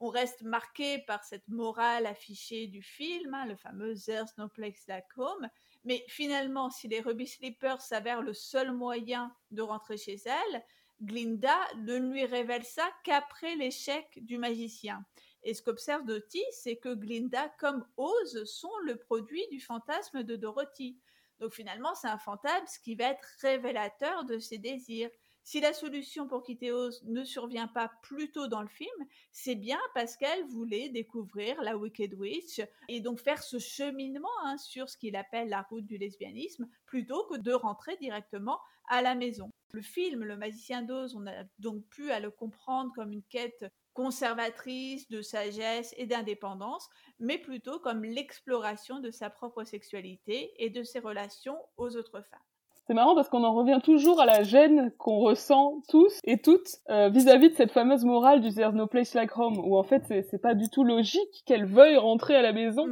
[0.00, 4.86] On reste marqué par cette morale affichée du film, hein, le fameux There's no place
[5.16, 5.48] home,
[5.84, 10.64] mais finalement, si les Ruby Slippers s'avèrent le seul moyen de rentrer chez elle,
[11.02, 15.04] Glinda ne lui révèle ça qu'après l'échec du magicien.
[15.42, 20.36] Et ce qu'observe Dottie, c'est que Glinda, comme Oz, sont le produit du fantasme de
[20.36, 20.98] Dorothy.
[21.38, 25.10] Donc finalement, c'est un fantasme qui va être révélateur de ses désirs.
[25.42, 29.54] Si la solution pour quitter Oz ne survient pas plus tôt dans le film, c'est
[29.54, 34.88] bien parce qu'elle voulait découvrir la Wicked Witch et donc faire ce cheminement hein, sur
[34.88, 39.50] ce qu'il appelle la route du lesbianisme plutôt que de rentrer directement à la maison.
[39.72, 43.64] Le film Le magicien d'Oz, on a donc pu à le comprendre comme une quête
[43.94, 50.82] conservatrice de sagesse et d'indépendance, mais plutôt comme l'exploration de sa propre sexualité et de
[50.82, 52.49] ses relations aux autres femmes.
[52.90, 56.78] C'est marrant parce qu'on en revient toujours à la gêne qu'on ressent tous et toutes
[56.88, 60.02] euh, vis-à-vis de cette fameuse morale du There's no place like home, où en fait
[60.08, 62.86] c'est pas du tout logique qu'elle veuille rentrer à la maison.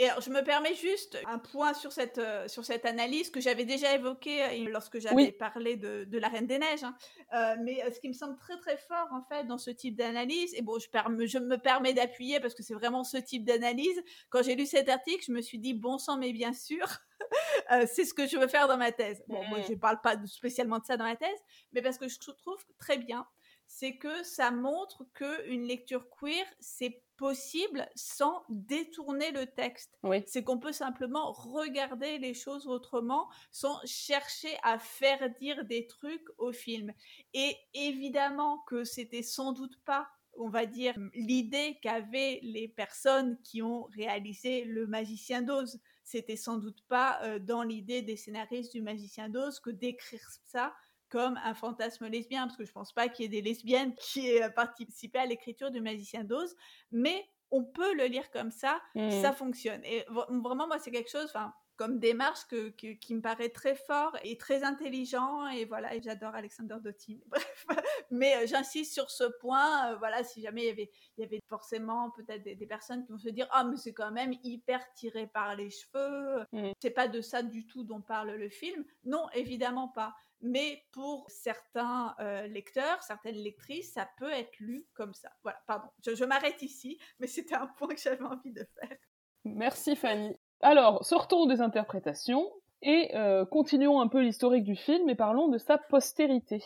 [0.00, 3.40] Et alors, je me permets juste un point sur cette, euh, sur cette analyse que
[3.40, 6.84] j'avais déjà évoquée euh, lorsque j'avais parlé de, de, La Reine des Neiges.
[6.84, 6.96] Hein.
[7.34, 10.54] Euh, mais ce qui me semble très très fort en fait dans ce type d'analyse,
[10.54, 10.86] et bon, je,
[11.26, 14.00] je me permets d'appuyer parce que c'est vraiment ce type d'analyse.
[14.30, 16.86] Quand j'ai lu cet article, je me suis dit, bon sang, mais bien sûr,
[17.88, 19.24] c'est ce que je veux faire dans ma thèse.
[19.26, 21.40] Bon, moi, je ne parle pas spécialement de ça dans ma thèse,
[21.72, 23.26] mais parce que je trouve très bien,
[23.68, 29.98] c'est que ça montre qu'une lecture queer, c'est possible sans détourner le texte.
[30.26, 36.26] C'est qu'on peut simplement regarder les choses autrement sans chercher à faire dire des trucs
[36.38, 36.92] au film.
[37.34, 40.08] Et évidemment que c'était sans doute pas
[40.40, 45.80] on va dire, l'idée qu'avaient les personnes qui ont réalisé Le Magicien d'Oz.
[46.04, 50.72] C'était sans doute pas euh, dans l'idée des scénaristes du Magicien d'Oz que d'écrire ça
[51.10, 54.28] comme un fantasme lesbien, parce que je pense pas qu'il y ait des lesbiennes qui
[54.28, 56.54] aient participé à l'écriture du Magicien d'Oz,
[56.90, 59.34] mais on peut le lire comme ça, ça mmh.
[59.34, 59.80] fonctionne.
[59.84, 64.14] Et vraiment, moi, c'est quelque chose, enfin, comme démarche que, qui me paraît très fort
[64.24, 65.46] et très intelligent.
[65.48, 67.22] Et voilà, j'adore Alexander Doty.
[67.26, 67.66] Bref,
[68.10, 69.92] mais euh, j'insiste sur ce point.
[69.92, 73.12] Euh, voilà, si jamais il y avait, il y avait forcément peut-être des, personnes qui
[73.12, 76.44] vont se dire Ah, mais c'est quand même hyper tiré par les cheveux.
[76.52, 76.72] Mmh.
[76.82, 78.84] C'est pas de ça du tout dont parle le film.
[79.04, 85.14] Non, évidemment pas mais pour certains euh, lecteurs, certaines lectrices, ça peut être lu comme
[85.14, 85.30] ça.
[85.42, 88.96] Voilà, pardon, je, m'arrête ici, mais c'était un point que j'avais envie de faire.
[89.44, 90.36] Merci Fanny.
[90.60, 92.50] Alors, sortons des interprétations
[92.82, 96.62] et euh, continuons un peu l'historique du film et parlons de sa postérité.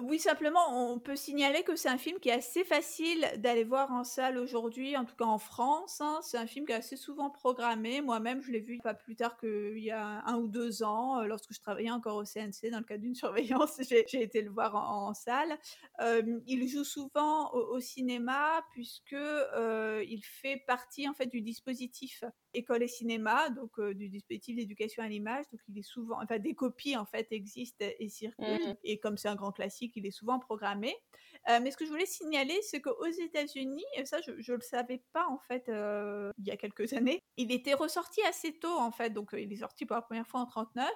[0.00, 3.92] Oui, simplement, on peut signaler que c'est un film qui est assez facile d'aller voir
[3.92, 6.00] en salle aujourd'hui, en tout cas en France.
[6.00, 6.20] Hein.
[6.22, 8.00] C'est un film qui est assez souvent programmé.
[8.00, 11.26] Moi-même, je l'ai vu pas plus tard qu'il y a un ou deux ans, euh,
[11.26, 13.80] lorsque je travaillais encore au CNC dans le cadre d'une surveillance.
[13.82, 15.58] J'ai été le voir en, salle.
[16.00, 22.24] Euh, il joue souvent au, cinéma puisque euh, il fait partie en fait du dispositif
[22.54, 25.44] école et cinéma, donc du dispositif d'éducation à l'image.
[25.50, 28.46] Donc il est souvent, enfin des copies en fait existent et circulent.
[28.46, 28.76] Mmh.
[28.84, 30.94] Et comme c'est un grand classique qu'il est souvent programmé.
[31.48, 34.62] Euh, mais ce que je voulais signaler, c'est qu'aux États-Unis, et ça je ne le
[34.62, 38.78] savais pas en fait euh, il y a quelques années, il était ressorti assez tôt
[38.78, 40.88] en fait, donc euh, il est sorti pour la première fois en 39,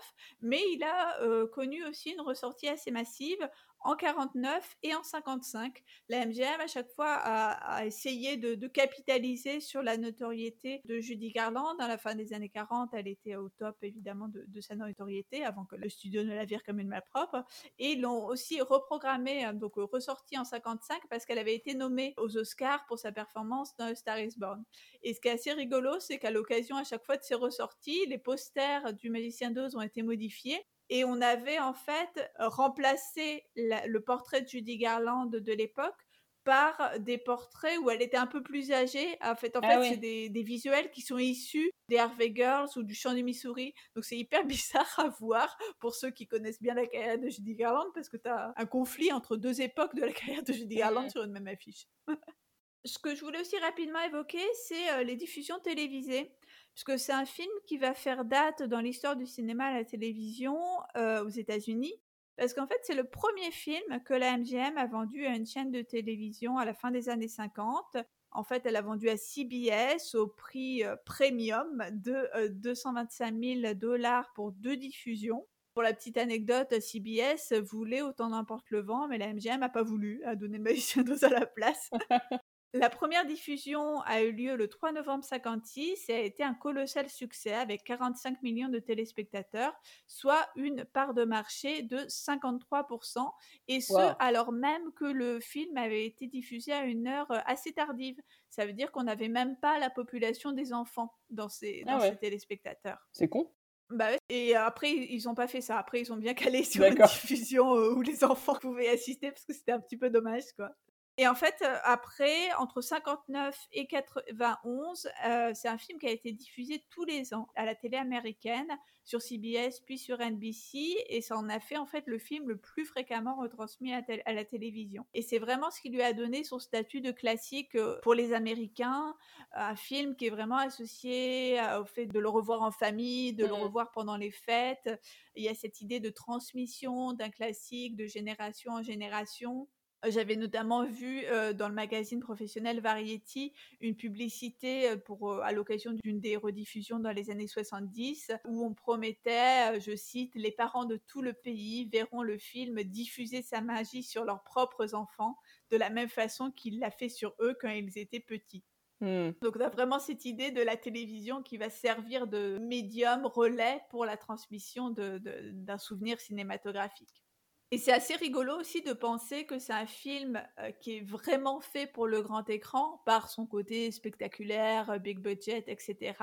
[0.43, 1.19] mais il a
[1.53, 3.49] connu aussi une ressortie assez massive
[3.87, 5.83] en 49 et en 55.
[6.09, 11.77] La MGM à chaque fois a, essayé de, capitaliser sur la notoriété de Judy Garland.
[11.79, 15.65] À la fin des années 40, elle était au top évidemment de, sa notoriété avant
[15.65, 17.45] que le studio ne la vire comme une malpropre.
[17.79, 22.15] Et ils l'ont aussi reprogrammée, hein, donc ressortie en 55 parce qu'elle avait été nommée
[22.17, 24.65] aux Oscars pour sa performance dans Star is Born.
[25.05, 28.05] Et ce qui est assez rigolo, c'est qu'à l'occasion à chaque fois de ses ressorties,
[28.07, 33.99] les posters du Magicien d'Oz ont été modifiés et on avait en fait remplacé le
[33.99, 36.07] portrait de Judy Garland de l'époque
[36.47, 39.19] par des portraits où elle était un peu plus âgée.
[39.21, 42.85] En fait, en ah fait, c'est des, visuels qui sont issus des Harvey Girls ou
[42.85, 43.75] du Chant du Missouri.
[43.97, 47.57] Donc c'est hyper bizarre à voir pour ceux qui connaissent bien la carrière de Judy
[47.57, 50.77] Garland parce que tu as un conflit entre deux époques de la carrière de Judy
[50.77, 51.89] Garland sur une même affiche.
[52.85, 56.31] Ce que je voulais aussi rapidement évoquer, c'est euh, les diffusions télévisées
[56.77, 60.59] puisque c'est un film qui va faire date dans l'histoire du cinéma à la télévision
[60.95, 61.95] euh, aux États-Unis.
[62.37, 65.71] Parce qu'en fait, c'est le premier film que la MGM a vendu à une chaîne
[65.71, 67.97] de télévision à la fin des années 50.
[68.31, 73.75] En fait, elle a vendu à CBS au prix euh, premium de 225 euh, 000
[73.75, 75.47] dollars pour deux diffusions.
[75.73, 79.83] Pour la petite anecdote, CBS voulait autant d'importe le vent, mais la MGM n'a pas
[79.83, 81.89] voulu, a donné Magicien d'Oz à la place.
[82.73, 87.09] La première diffusion a eu lieu le 3 novembre 56 et a été un colossal
[87.09, 89.73] succès avec 45 millions de téléspectateurs,
[90.07, 93.31] soit une part de marché de 53%,
[93.69, 97.73] et ce alors même que le film avait été diffusé à une heure euh, assez
[97.73, 98.21] tardive.
[98.51, 102.99] Ça veut dire qu'on n'avait même pas la population des enfants dans ces, ah téléspectateurs.
[103.13, 103.53] C'est con.
[103.91, 105.79] Bah Et après, ils n'ont pas fait ça.
[105.79, 109.45] Après, ils ont bien calé sur une diffusion euh, où les enfants pouvaient assister parce
[109.45, 110.71] que c'était un petit peu dommage, quoi.
[111.19, 116.11] Et en fait, euh, après, entre 59 et 91, euh, c'est un film qui a
[116.11, 118.69] été diffusé tous les ans à la télé américaine,
[119.03, 122.59] sur CBS puis sur NBC, et ça en a fait en fait le film le
[122.59, 124.03] plus fréquemment retransmis à,
[124.33, 125.07] la télévision.
[125.15, 128.35] Et c'est vraiment ce qui lui a donné son statut de classique euh, pour les
[128.35, 129.15] Américains,
[129.53, 133.53] un film qui est vraiment associé au fait de le revoir en famille, de le
[133.53, 133.63] mmh.
[133.63, 134.91] revoir pendant les fêtes.
[135.35, 139.69] Il y a cette idée de transmission d'un classique de génération en génération.
[140.09, 146.37] J'avais notamment vu dans le magazine professionnel Variety une publicité pour, à l'occasion d'une des
[146.37, 151.33] rediffusions dans les années 70 où on promettait, je cite, les parents de tout le
[151.33, 155.37] pays verront le film diffuser sa magie sur leurs propres enfants
[155.71, 158.65] de la même façon qu'il l'a fait sur eux quand ils étaient petits.
[159.01, 159.31] Mmh.
[159.43, 163.83] Donc on a vraiment cette idée de la télévision qui va servir de médium relais
[163.91, 167.26] pour la transmission d'un souvenir cinématographique.
[167.73, 171.59] Et c'est assez rigolo aussi de penser que c'est un film euh, qui est vraiment
[171.59, 176.15] fait pour le grand écran par son côté spectaculaire, euh, big budget, etc.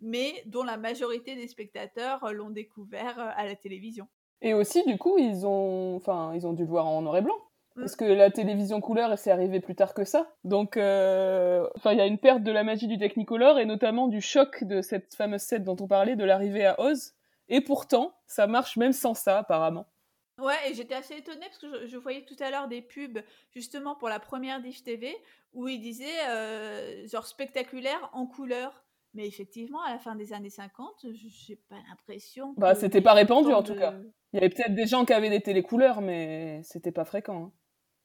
[0.00, 4.08] Mais dont la majorité des spectateurs euh, l'ont découvert à la télévision.
[4.40, 7.22] Et aussi, du coup, ils ont, enfin, ils ont dû le voir en noir et
[7.22, 7.36] blanc.
[7.76, 7.80] Mm.
[7.82, 10.32] Parce que la télévision couleur, c'est arrivé plus tard que ça.
[10.44, 14.22] Donc, enfin, il y a une perte de la magie du Technicolor et notamment du
[14.22, 17.12] choc de cette fameuse scène dont on parlait, de l'arrivée à Oz.
[17.50, 19.84] Et pourtant, ça marche même sans ça, apparemment.
[20.40, 23.94] Ouais, et j'étais assez étonnée parce que je, voyais tout à l'heure des pubs justement
[23.94, 25.14] pour la première Dish TV
[25.52, 28.84] où ils disaient euh, genre spectaculaire en couleur.
[29.12, 32.54] Mais effectivement, à la fin des années 50, j'ai pas l'impression.
[32.56, 33.94] Bah, c'était pas répandu en tout cas.
[34.32, 37.46] Il y avait peut-être des gens qui avaient des télécouleurs, mais c'était pas fréquent.
[37.46, 37.52] Hein.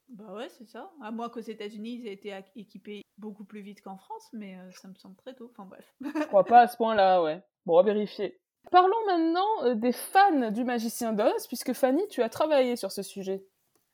[0.09, 0.91] Bah ouais, c'est ça.
[1.01, 4.71] À moins qu'aux États-Unis, ils aient été équipés beaucoup plus vite qu'en France, mais euh,
[4.71, 5.51] ça me semble très tôt.
[5.51, 5.93] Enfin bref.
[6.01, 7.41] Je crois pas à ce point-là, ouais.
[7.65, 8.39] Bon, à vérifier.
[8.71, 13.03] Parlons maintenant euh, des fans du Magicien d'Oz, puisque Fanny, tu as travaillé sur ce
[13.03, 13.43] sujet.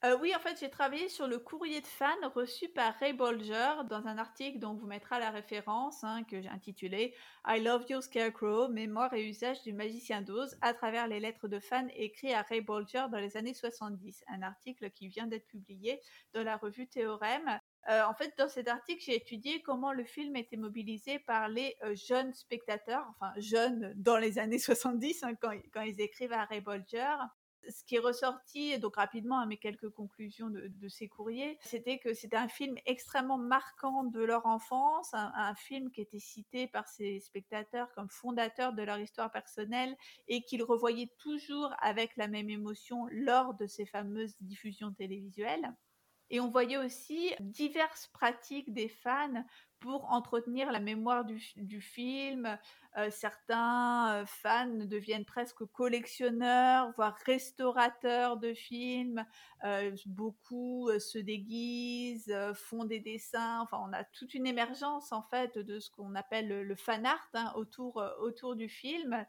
[0.03, 3.83] Euh, oui, en fait, j'ai travaillé sur le courrier de fans reçu par Ray Bolger
[3.87, 7.13] dans un article dont vous mettra la référence hein, que j'ai intitulé
[7.45, 11.59] I Love You Scarecrow, mémoire et usage du magicien d'Oz à travers les lettres de
[11.59, 14.23] fans écrites à Ray Bolger dans les années 70.
[14.27, 16.01] Un article qui vient d'être publié
[16.33, 20.35] dans la revue Théorème euh, en fait, dans cet article, j'ai étudié comment le film
[20.35, 25.81] était mobilisé par les euh, jeunes spectateurs, enfin jeunes dans les années 70, hein, quand,
[25.81, 27.15] ils écrivent à Ray Bolger.
[27.69, 32.15] Ce qui est ressorti, donc rapidement à mes quelques conclusions de, ces courriers, c'était que
[32.15, 37.19] c'était un film extrêmement marquant de leur enfance, un, film qui était cité par ces
[37.19, 39.95] spectateurs comme fondateur de leur histoire personnelle
[40.27, 45.71] et qu'ils revoyaient toujours avec la même émotion lors de ces fameuses diffusions télévisuelles.
[46.31, 49.45] Et on voyait aussi diverses pratiques des fans
[49.81, 52.57] pour entretenir la mémoire du, film.
[52.97, 59.25] Euh, certains euh, fans deviennent presque collectionneurs, voire restaurateurs de films.
[59.63, 63.61] Euh, beaucoup se déguisent, font des dessins.
[63.61, 67.29] Enfin, on a toute une émergence en fait de ce qu'on appelle le, fan art
[67.33, 69.25] hein, autour, du film.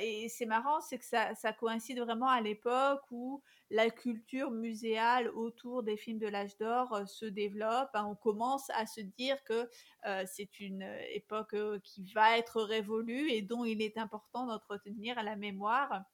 [0.00, 5.28] et c'est marrant, c'est que ça, ça, coïncide vraiment à l'époque où la culture muséale
[5.28, 7.90] autour des films de l'âge d'or se développe.
[7.94, 8.06] Hein.
[8.10, 9.68] On commence à se dire que
[10.06, 14.46] euh, c'est une euh, époque euh, qui va être révolue et dont il est important
[14.46, 16.04] d'entretenir la mémoire.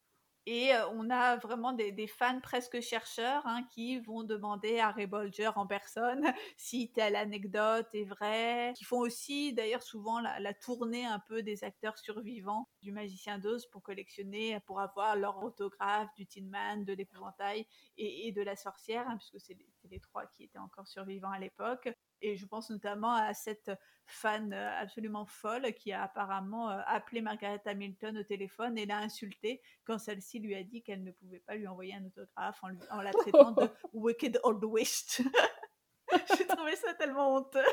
[0.49, 5.51] Et on a vraiment des, fans presque chercheurs hein, qui vont demander à Ray Bolger
[5.57, 6.23] en personne
[6.57, 11.65] si telle anecdote est vraie, qui font aussi d'ailleurs souvent la, tournée un peu des
[11.65, 16.93] acteurs survivants du Magicien d'Oz pour collectionner, pour avoir leur autographe du Tin Man, de
[16.93, 19.59] l'épouvantail et, de la sorcière, hein, puisque c'est
[19.91, 21.89] les trois qui étaient encore survivants à l'époque.
[22.23, 23.71] Et je pense notamment à cette
[24.07, 28.99] fan euh, absolument folle qui a apparemment euh, appelé Margaret Hamilton au téléphone et l'a
[28.99, 33.01] insultée quand celle-ci lui a dit qu'elle ne pouvait pas lui envoyer un autographe en,
[33.01, 35.21] la traitant de Wicked Old Witch.
[36.39, 37.67] J'ai trouvé ça tellement honteux.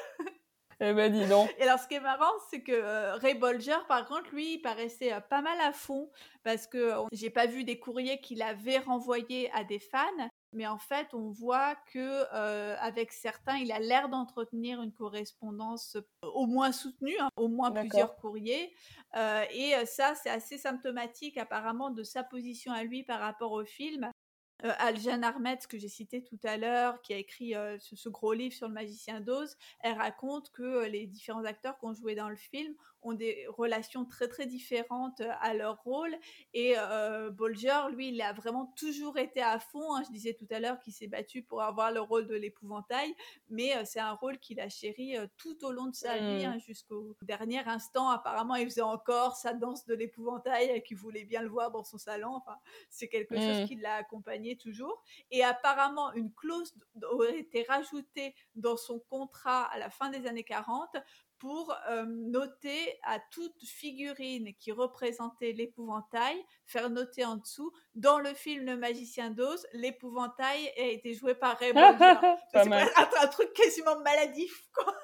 [0.80, 1.54] Eh ben dis donc.
[1.60, 4.60] Et alors ce qui est marrant, c'est que euh, Ray Bolger, par contre, lui, il
[4.60, 6.10] paraissait pas mal à fond
[6.44, 10.78] parce que j'ai pas vu des courriers qu'il avait renvoyés à des fans, mais en
[10.78, 16.46] fait, on voit que euh, avec certains, il a l'air d'entretenir une correspondance euh, au
[16.46, 18.74] moins soutenue, hein, au moins plusieurs courriers.
[19.16, 23.66] Euh, et ça, c'est assez symptomatique apparemment de sa position à lui par rapport au
[23.66, 24.10] film.
[24.80, 28.70] Aljane Armet, que j'ai cité tout à l'heure, qui a écrit ce, gros livre sur
[28.70, 32.74] le magicien d'Oz, elle raconte que les différents acteurs qui ont joué dans le film
[33.04, 36.16] ont des relations très très différentes euh, à leur rôle.
[36.54, 39.96] Et euh, Bolger, lui, il a vraiment toujours été à fond.
[39.96, 40.04] Hein.
[40.06, 43.14] Je disais tout à l'heure qu'il s'est battu pour avoir le rôle de l'épouvantail,
[43.50, 46.50] mais euh, c'est un rôle qu'il a chéri tout au long de sa vie, mmh.
[46.50, 48.10] hein, jusqu'au dernier instant.
[48.10, 51.84] Apparemment, il faisait encore sa danse de l'épouvantail et qu'il voulait bien le voir dans
[51.84, 52.34] son salon.
[52.36, 52.58] Enfin,
[52.90, 53.68] c'est quelque chose mmh.
[53.68, 55.04] qui l'a accompagné toujours.
[55.32, 56.74] Et apparemment, une clause
[57.12, 60.96] aurait été rajoutée dans son contrat à la fin des années 40
[61.44, 68.34] pour euh, noter à toute figurine qui représentait l'épouvantail, faire noter en dessous, dans le
[68.34, 71.74] film Le Magicien d'Oz, l'épouvantail a été joué par Ray
[72.54, 74.96] C'est un, truc quasiment maladif, quoi.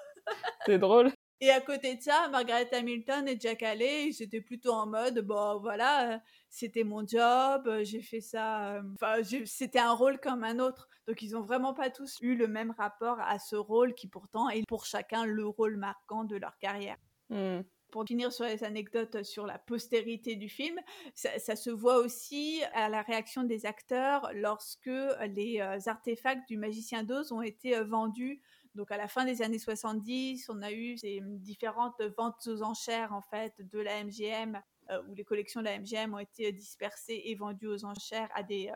[0.65, 1.11] C'est drôle.
[1.41, 5.19] Et à côté de ça, Margaret Hamilton et Jack Haley, ils étaient plutôt en mode,
[5.19, 6.17] bon voilà, euh,
[6.49, 10.89] c'était mon job, euh, j'ai fait ça, euh, enfin c'était un rôle comme un autre.
[11.07, 14.49] Donc ils ont vraiment pas tous eu le même rapport à ce rôle qui pourtant
[14.49, 16.97] est pour chacun le rôle marquant de leur carrière.
[17.29, 17.61] Mmh.
[17.89, 20.77] Pour finir sur les anecdotes sur la postérité du film,
[21.15, 24.91] ça, ça, se voit aussi à la réaction des acteurs lorsque
[25.35, 28.41] les artefacts du magicien d'Oz ont été vendus
[28.75, 33.13] Donc à la fin des années 70, on a eu ces différentes ventes aux enchères
[33.13, 37.21] en fait de la MGM euh, où les collections de la MGM ont été dispersées
[37.25, 38.71] et vendues aux enchères à des,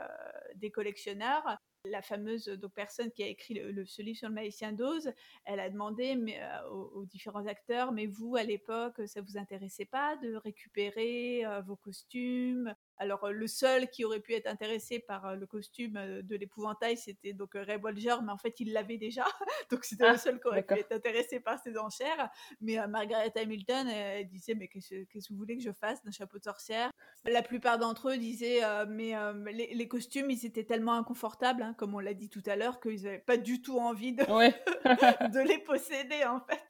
[0.56, 1.44] des collectionneurs.
[1.86, 5.12] La fameuse donc, personne qui a écrit le, ce livre sur le magicien d'Oz,
[5.44, 6.40] elle a demandé mais,
[6.72, 12.74] aux, différents acteurs, mais vous, à l'époque, ça vous intéressait pas de récupérer vos costumes
[12.98, 17.52] alors, le seul qui aurait pu être intéressé par le costume de l'épouvantail, c'était donc
[17.54, 19.26] Ray Bolger, mais en fait, il l'avait déjà.
[19.72, 22.30] donc, c'était le ah, seul qui aurait pu être intéressé par ces enchères.
[22.62, 26.38] Mais Margaret Hamilton, elle disait Mais qu'est-ce que vous voulez que je fasse d'un chapeau
[26.38, 26.92] de sorcière?
[27.26, 29.14] La plupart d'entre eux disaient Mais
[29.52, 33.04] les, costumes, ils étaient tellement inconfortables, hein, comme on l'a dit tout à l'heure, qu'ils
[33.04, 34.24] n'avaient pas du tout envie de,
[35.34, 36.62] de les posséder, en fait.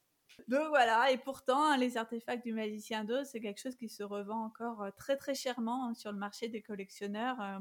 [0.47, 4.03] Donc voilà, et pourtant, hein, les artefacts du magicien d'Oz, c'est quelque chose qui se
[4.03, 7.39] revend encore euh, très très chèrement hein, sur le marché des collectionneurs.
[7.41, 7.59] Euh,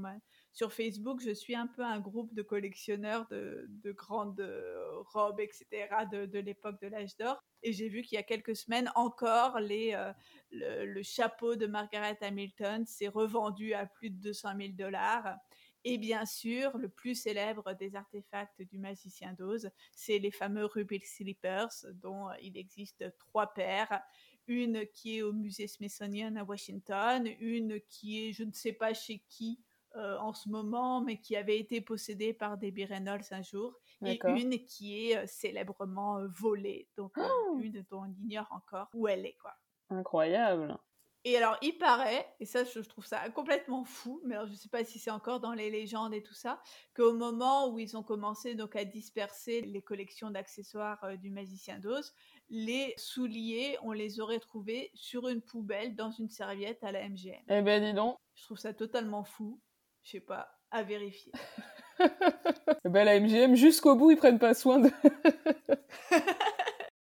[0.52, 5.66] sur Facebook, je suis un peu un groupe de collectionneurs de, grandes euh, robes, etc.,
[6.10, 7.42] de, l'époque de l'âge d'or.
[7.62, 13.08] Et j'ai vu qu'il y a quelques semaines encore, le, chapeau de Margaret Hamilton s'est
[13.08, 15.38] revendu à plus de 200 000 dollars.
[15.84, 21.00] Et bien sûr, le plus célèbre des artefacts du magicien d'Oz, c'est les fameux Ruby
[21.00, 24.00] Slippers, dont il existe trois paires.
[24.46, 28.94] Une qui est au musée Smithsonian à Washington, une qui est je ne sais pas
[28.94, 29.60] chez qui
[29.96, 34.18] euh, en ce moment, mais qui avait été possédée par Debbie Reynolds un jour, et
[34.24, 37.58] une qui est euh, célèbrement euh, volée, donc oh!
[37.60, 39.36] une dont on ignore encore où elle est.
[39.40, 39.54] quoi.
[39.90, 40.78] Incroyable.
[41.24, 44.56] Et alors, il paraît, et ça, je trouve ça complètement fou, mais alors je ne
[44.56, 46.60] sais pas si c'est encore dans les légendes et tout ça,
[46.96, 51.78] qu'au moment où ils ont commencé donc à disperser les collections d'accessoires euh, du magicien
[51.78, 52.12] d'Oz,
[52.50, 57.42] les souliers, on les aurait trouvés sur une poubelle dans une serviette à la MGM.
[57.48, 58.16] Eh ben, dis donc.
[58.34, 59.60] Je trouve ça totalement fou.
[60.02, 61.32] Je sais pas, à vérifier.
[62.00, 64.90] eh ben, la MGM, jusqu'au bout, ils prennent pas soin de.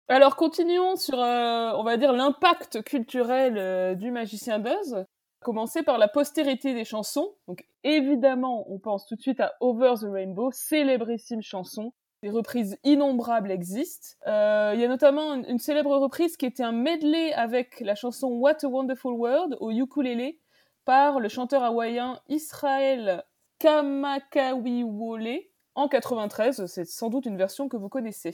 [0.10, 5.06] Alors continuons sur, euh, on va dire, l'impact culturel euh, du magicien d'Oz.
[5.39, 7.36] Commencer par la postérité des chansons.
[7.47, 11.93] Donc évidemment, on pense tout de suite à Over the Rainbow, célébrissime chanson.
[12.22, 14.16] Des reprises innombrables existent.
[14.28, 18.28] Euh, il y a notamment une, célèbre reprise qui était un medley avec la chanson
[18.28, 20.39] What a Wonderful World au ukulélé
[20.86, 23.24] par le chanteur hawaïen Israël
[23.60, 25.39] Kamakawiwole
[25.76, 26.66] en 93.
[26.66, 28.34] C'est sans doute une version que vous connaissez.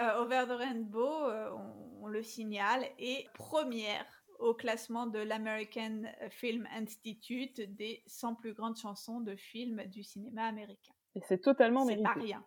[0.00, 1.50] Euh, Over the Rainbow, euh,
[2.02, 4.04] on, le signale, est première
[4.38, 10.44] au classement de l'American Film Institute des 100 plus grandes chansons de films du cinéma
[10.44, 10.92] américain.
[11.14, 12.06] Et c'est totalement mérité.
[12.06, 12.44] C'est pas rien.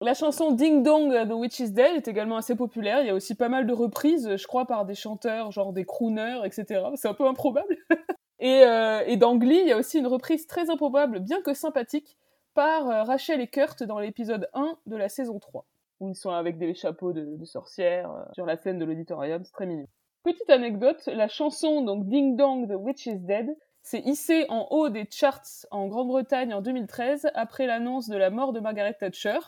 [0.00, 3.02] La chanson Ding Dong The Witch is Dead est également assez populaire.
[3.02, 5.84] Il y a aussi pas mal de reprises, je crois, par des chanteurs, genre des
[5.84, 6.82] crooners, etc.
[6.94, 7.76] C'est un peu improbable.
[8.38, 11.52] et, euh, et dans Glee, il y a aussi une reprise très improbable, bien que
[11.52, 12.16] sympathique,
[12.54, 15.66] par Rachel et Kurt dans l'épisode 1 de la saison 3
[16.00, 19.52] où ils sont avec des chapeaux de, sorcières euh, sur la scène de l'auditorium, c'est
[19.52, 19.86] très mignon.
[20.22, 24.88] Petite anecdote, la chanson donc Ding Dong The Witch is Dead s'est hissée en haut
[24.88, 29.38] des charts en Grande-Bretagne en 2013 après l'annonce de la mort de Margaret Thatcher.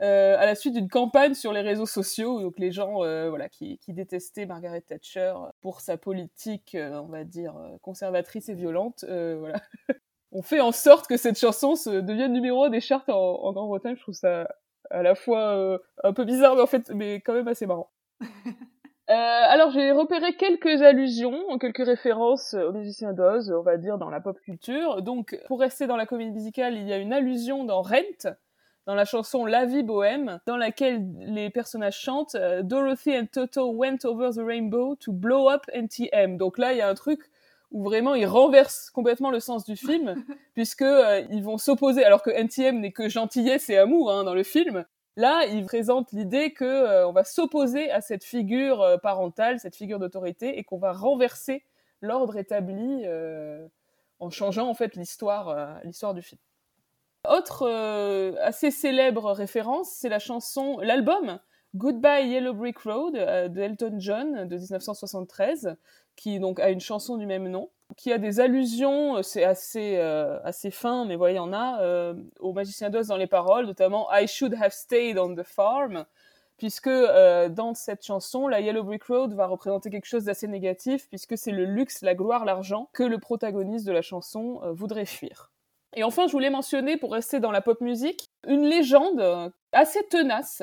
[0.00, 3.48] Euh, à la suite d'une campagne sur les réseaux sociaux, donc les gens euh, voilà,
[3.48, 9.60] qui, détestaient Margaret Thatcher pour sa politique, on va dire, conservatrice et violente, voilà.
[10.32, 13.94] on fait en sorte que cette chanson se devienne numéro des charts en Grande-Bretagne.
[13.96, 14.48] Je trouve ça
[14.90, 17.90] à la fois euh, un peu bizarre, mais en fait, mais quand même assez marrant.
[19.10, 24.08] Euh, alors j'ai repéré quelques allusions, quelques références au musicien d'Oz, on va dire dans
[24.08, 25.02] la pop culture.
[25.02, 28.32] Donc pour rester dans la comédie musicale, il y a une allusion dans Rent,
[28.86, 33.72] dans la chanson La vie bohème, dans laquelle les personnages chantent euh, Dorothy and Toto
[33.74, 36.38] went over the rainbow to blow up NTM.
[36.38, 37.30] Donc là il y a un truc
[37.70, 42.22] où vraiment ils renversent complètement le sens du film, puisque euh, ils vont s'opposer, alors
[42.22, 44.84] que NTM n'est que gentillesse et amour hein, dans le film.
[45.16, 49.76] Là, ils présentent l'idée que euh, on va s'opposer à cette figure euh, parentale, cette
[49.76, 51.64] figure d'autorité, et qu'on va renverser
[52.00, 53.06] l'ordre établi
[54.18, 56.38] en changeant en fait l'histoire, l'histoire du film.
[57.26, 57.66] Autre
[58.42, 61.38] assez célèbre référence, c'est la chanson, l'album
[61.74, 65.76] Goodbye Yellow Brick Road de Elton John de 1973
[66.16, 69.96] qui donc a une chanson du même nom, qui a des allusions, euh, c'est assez
[69.96, 73.26] euh, assez fin, mais voilà, il y en a euh, au Magicien d'Oz dans les
[73.26, 76.04] paroles, notamment I should have stayed on the farm,
[76.56, 81.36] puisque dans cette chanson, la Yellow Brick Road va représenter quelque chose d'assez négatif, puisque
[81.36, 85.50] c'est le luxe, la gloire, l'argent que le protagoniste de la chanson voudrait fuir.
[85.96, 90.62] Et enfin, je voulais mentionner, pour rester dans la pop musique, une légende assez tenace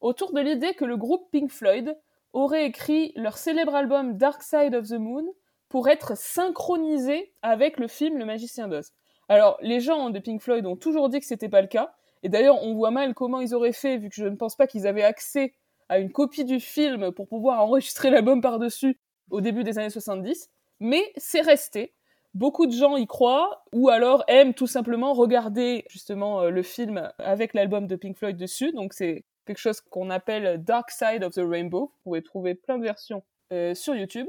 [0.00, 1.96] autour de l'idée que le groupe Pink Floyd
[2.32, 5.26] auraient écrit leur célèbre album Dark Side of the Moon
[5.68, 8.92] pour être synchronisé avec le film Le Magicien d'Oz.
[9.28, 11.92] Alors, les gens de Pink Floyd ont toujours dit que c'était pas le cas,
[12.22, 14.66] Et d'ailleurs, on voit mal comment ils auraient fait, vu que je ne pense pas
[14.66, 15.54] qu'ils avaient accès
[15.88, 18.98] à une copie du film pour pouvoir enregistrer l'album par-dessus
[19.30, 20.50] au début des années 70.
[20.80, 21.94] Mais c'est resté.
[22.34, 27.10] Beaucoup de gens y croient, ou alors aiment tout simplement regarder justement euh, le film
[27.18, 28.72] avec l'album de Pink Floyd dessus.
[28.72, 31.92] Donc c'est quelque chose qu'on appelle Dark Side of the Rainbow.
[31.92, 33.22] Vous pouvez trouver plein de versions
[33.52, 34.26] euh, sur YouTube.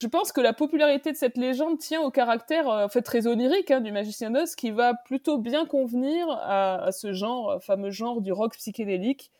[0.00, 3.26] Je pense que la popularité de cette légende tient au caractère euh, en fait très
[3.26, 8.20] onirique hein, du magicien d'Oz, qui va plutôt bien convenir à, ce genre, fameux genre
[8.20, 9.30] du rock psychédélique,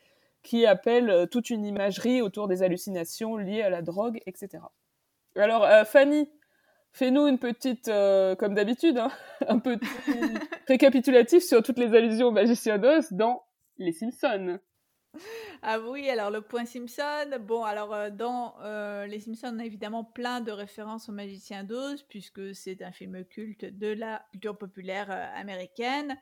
[0.43, 4.63] qui appelle toute une imagerie autour des hallucinations liées à la drogue, etc.
[5.35, 6.29] Alors Fanny,
[6.93, 9.11] Fais-nous une petite, euh, comme d'habitude, hein,
[9.47, 9.87] un petit
[10.67, 13.43] récapitulatif sur toutes les allusions au magicien d'Oz dans
[13.79, 14.59] Les Simpsons.
[15.61, 17.29] Ah oui, alors le point Simpson.
[17.41, 21.63] Bon, alors euh, dans euh, Les Simpsons, on a évidemment plein de références au magicien
[21.63, 26.17] d'Oz, puisque c'est un film culte de la culture populaire américaine.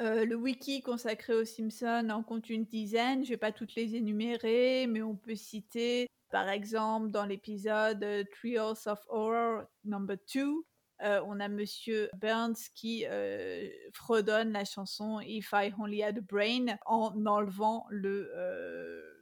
[0.00, 3.24] le wiki consacré aux Simpsons en compte une dizaine.
[3.24, 8.24] Je vais pas toutes les énumérer, mais on peut citer par exemple, dans l'épisode euh,
[8.30, 10.62] Trials of Horror number 2,
[11.02, 16.20] euh, on a Monsieur Burns qui euh, fredonne la chanson If I Only Had a
[16.20, 18.30] Brain en enlevant le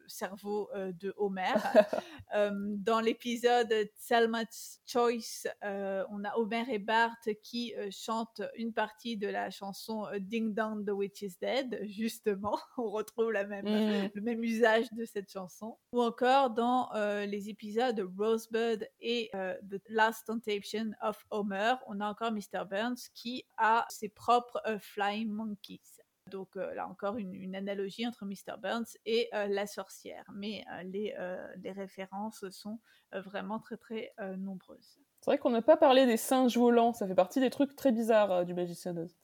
[0.09, 1.55] cerveau euh, de Homer.
[2.35, 9.17] Euh, dans l'épisode Selma's Choice, euh, on a Homer et Bart qui chantent une partie
[9.17, 11.81] de la chanson Ding Dong, The Witch is Dead.
[11.85, 14.11] Justement, on retrouve la même, mmh.
[14.13, 15.79] le même usage de cette chanson.
[15.93, 16.91] Ou encore dans
[17.27, 22.65] les épisodes Rosebud et The Last Temptation of Homer, on a encore Mr.
[22.69, 25.97] Burns qui a ses propres Flying Monkeys.
[26.31, 28.59] Donc euh, là encore une, analogie entre Mr.
[28.61, 30.25] Burns et euh, la sorcière.
[30.35, 31.15] Mais euh, les,
[31.63, 32.81] les, références sont
[33.13, 34.99] vraiment très très nombreuses.
[35.21, 37.93] C'est vrai qu'on n'a pas parlé des singes volants, ça fait partie des trucs très
[37.93, 39.17] bizarres du Magicien d'Oz.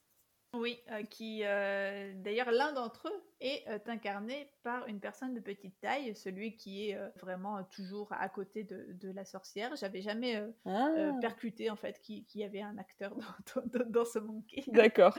[0.54, 0.78] Oui,
[1.08, 6.90] qui d'ailleurs l'un d'entre eux est incarné par une personne de petite taille, celui qui
[6.90, 9.74] est vraiment toujours à côté de, la sorcière.
[9.76, 10.90] J'avais jamais ah.
[11.20, 13.14] percuté en fait qu'il y avait un acteur
[13.72, 14.62] dans, dans ce monkey.
[14.68, 15.16] D'accord.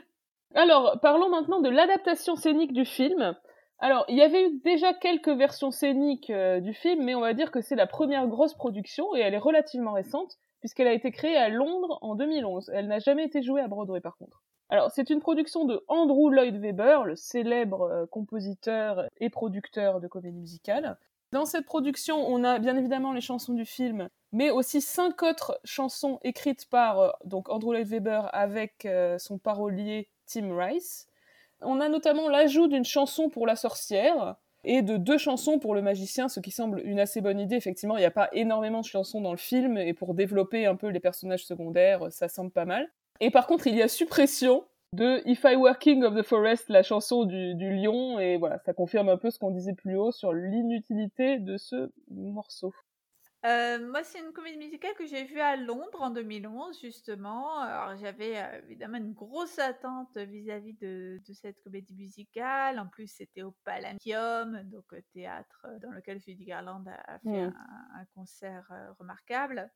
[0.56, 3.36] Alors, parlons maintenant de l'adaptation scénique du film.
[3.80, 7.34] Alors, il y avait eu déjà quelques versions scéniques euh, du film, mais on va
[7.34, 11.12] dire que c'est la première grosse production et elle est relativement récente puisqu'elle a été
[11.12, 12.72] créée à Londres en 2011.
[12.74, 14.43] Elle n'a jamais été jouée à Broadway par contre.
[14.70, 20.08] Alors, c'est une production de Andrew Lloyd Webber, le célèbre euh, compositeur et producteur de
[20.08, 20.97] comédie musicale.
[21.32, 25.60] Dans cette production, on a bien évidemment les chansons du film, mais aussi cinq autres
[25.64, 27.10] chansons écrites par euh,
[27.49, 28.88] Andrew Lloyd Webber avec
[29.18, 31.07] son parolier Tim Rice.
[31.61, 35.82] On a notamment l'ajout d'une chanson pour la sorcière et de deux chansons pour le
[35.82, 37.55] magicien, ce qui semble une assez bonne idée.
[37.55, 40.76] Effectivement, il n'y a pas énormément de chansons dans le film, et pour développer un
[40.76, 42.89] peu les personnages secondaires, ça semble pas mal.
[43.19, 44.63] Et par contre, il y a suppression
[44.93, 48.74] de If I Were King of the Forest, la chanson du, lion, et voilà, ça
[48.74, 52.74] confirme un peu ce qu'on disait plus haut sur l'inutilité de ce morceau.
[53.46, 57.60] Euh, moi, c'est une comédie musicale que j'ai vue à Londres en 2011, justement.
[57.60, 62.80] Alors, j'avais euh, évidemment une grosse attente vis-à-vis de, cette comédie musicale.
[62.80, 67.54] En plus, c'était au Palladium, donc euh, théâtre dans lequel Judy Garland a, fait mmh.
[67.96, 69.70] un, concert remarquable.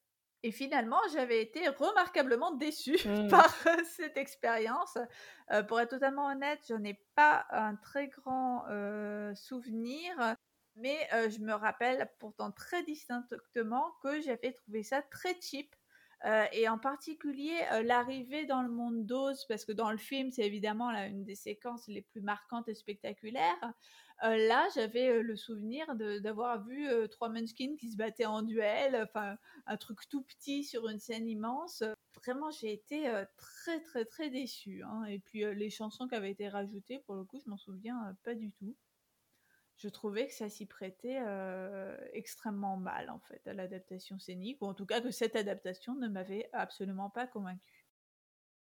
[0.44, 3.28] Et finalement, j'avais été remarquablement déçue mmh.
[3.28, 3.54] par
[3.84, 4.98] cette expérience.
[5.68, 8.64] pour être totalement honnête, je n'ai pas un très grand
[9.36, 10.38] souvenir
[10.78, 15.76] mais je me rappelle pourtant très distinctement que j'avais trouvé ça très cheap.
[16.52, 20.90] et en particulier l'arrivée dans le monde d'Oz, parce que dans le film, c'est évidemment
[20.90, 23.74] une des séquences les plus marquantes et spectaculaires.
[24.22, 29.78] là, j'avais le souvenir d'avoir vu trois Munchkins qui se battaient en duel, enfin un
[29.78, 31.84] truc tout petit sur une scène immense.
[32.26, 34.84] Vraiment, j'ai été très très très déçue.
[34.84, 35.04] Hein.
[35.06, 38.34] Et puis les chansons qui avaient été rajoutées, pour le coup, je m'en souviens pas
[38.34, 38.76] du tout
[39.78, 44.66] je trouvais que ça s'y prêtait euh, extrêmement mal en fait à l'adaptation scénique, ou
[44.66, 47.86] en tout cas que cette adaptation ne m'avait absolument pas convaincue.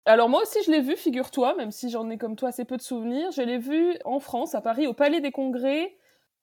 [0.04, 2.76] Alors moi aussi je l'ai vu, figure-toi, même si j'en ai comme toi assez peu
[2.76, 5.96] de souvenirs, je l'ai vu en France, à Paris, au Palais des Congrès,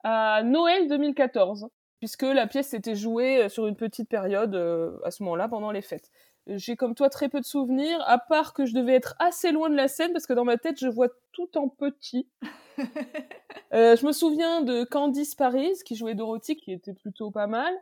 [0.03, 1.67] à Noël 2014,
[1.99, 5.71] puisque la pièce s'était jouée euh, sur une petite période euh, à ce moment-là, pendant
[5.71, 6.11] les fêtes.
[6.47, 9.69] J'ai comme toi très peu de souvenirs, à part que je devais être assez loin
[9.69, 12.27] de la scène, parce que dans ma tête je vois tout en petit.
[13.73, 17.73] Euh, je me souviens de Candice Paris, qui jouait Dorothy, qui était plutôt pas mal.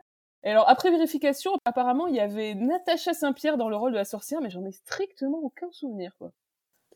[0.42, 4.04] Et alors, après vérification, apparemment, il y avait Natacha Saint-Pierre dans le rôle de la
[4.04, 6.32] sorcière, mais j'en ai strictement aucun souvenir, quoi.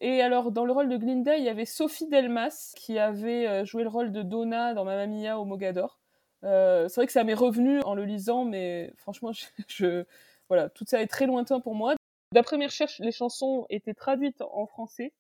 [0.00, 3.64] Et alors, dans le rôle de Glinda, il y avait Sophie Delmas, qui avait euh,
[3.64, 6.00] joué le rôle de Donna dans Mamma Mia au Mogador.
[6.42, 9.32] Euh, c'est vrai que ça m'est revenu en le lisant, mais franchement,
[9.68, 10.04] je,
[10.50, 11.94] voilà, tout ça est très lointain pour moi.
[12.32, 15.12] D'après mes recherches, les chansons étaient traduites en français,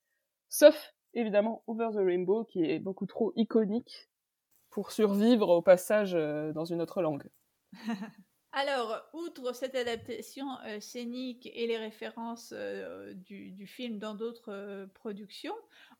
[0.48, 4.08] sauf évidemment Over the Rainbow, qui est beaucoup trop iconique
[4.70, 7.28] pour survivre au passage euh, dans une autre langue.
[8.52, 15.54] Alors, outre cette adaptation euh, scénique et les références euh, du, film dans d'autres productions,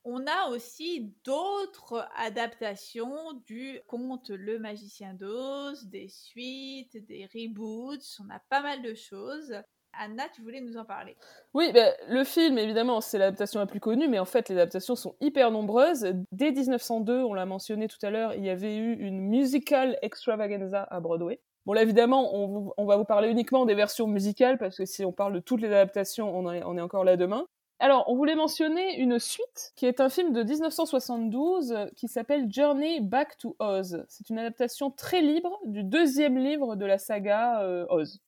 [0.04, 8.30] on a aussi d'autres adaptations du conte Le Magicien d'Oz, des suites, des reboots, on
[8.30, 9.54] a pas mal de choses.
[9.98, 11.16] Anna, tu voulais nous en parler?
[11.52, 14.94] Oui, ben, le film, évidemment, c'est l'adaptation la plus connue, mais en fait, les adaptations
[14.94, 16.14] sont hyper nombreuses.
[16.32, 20.84] Dès 1902, on l'a mentionné tout à l'heure, il y avait eu une musical extravaganza
[20.84, 21.40] à Broadway.
[21.66, 22.32] Bon, là, évidemment,
[22.78, 25.60] on, va vous parler uniquement des versions musicales, parce que si on parle de toutes
[25.60, 27.46] les adaptations, on, est, on est encore là demain.
[27.82, 33.00] Alors, on voulait mentionner une suite, qui est un film de 1972, qui s'appelle Journey
[33.00, 34.04] Back to Oz.
[34.06, 38.20] C'est une adaptation très libre du deuxième livre de la saga euh, Oz.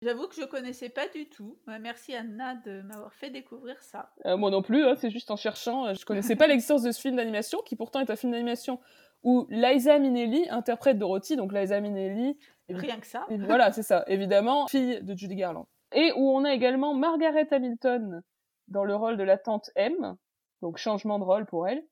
[0.00, 1.58] J'avoue que je connaissais pas du tout.
[1.80, 4.12] Merci Anna de m'avoir fait découvrir ça.
[4.26, 5.88] Euh, moi non plus, hein, c'est juste en cherchant.
[5.88, 8.78] Euh, je connaissais pas l'existence de ce film d'animation, qui pourtant est un film d'animation
[9.24, 11.34] où Liza Minnelli interprète Dorothy.
[11.34, 12.38] Donc Liza Minnelli.
[12.68, 13.26] Rien que ça.
[13.28, 14.04] voilà, c'est ça.
[14.06, 15.66] Évidemment, fille de Judy Garland.
[15.92, 18.22] Et où on a également Margaret Hamilton
[18.70, 20.16] dans le rôle de la tante M,
[20.62, 21.82] donc changement de rôle pour elle,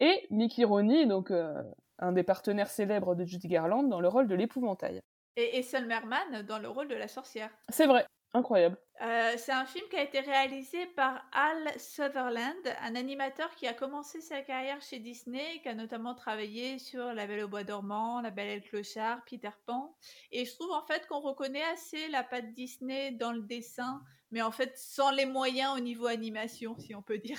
[0.00, 1.62] et Mickey Rooney, donc euh,
[1.98, 5.02] un des partenaires célèbres de Judy Garland, dans le rôle de l'épouvantail
[5.38, 7.50] et Ethel Merman dans le rôle de la sorcière.
[7.68, 8.04] C'est vrai,
[8.34, 8.78] incroyable.
[9.00, 13.72] Euh, c'est un film qui a été réalisé par Al Sutherland, un animateur qui a
[13.72, 18.20] commencé sa carrière chez Disney, qui a notamment travaillé sur La Belle au Bois dormant,
[18.20, 19.96] La Belle et le Clochard, Peter Pan.
[20.32, 24.02] Et je trouve en fait qu'on reconnaît assez la patte Disney dans le dessin,
[24.32, 27.38] mais en fait sans les moyens au niveau animation, si on peut dire.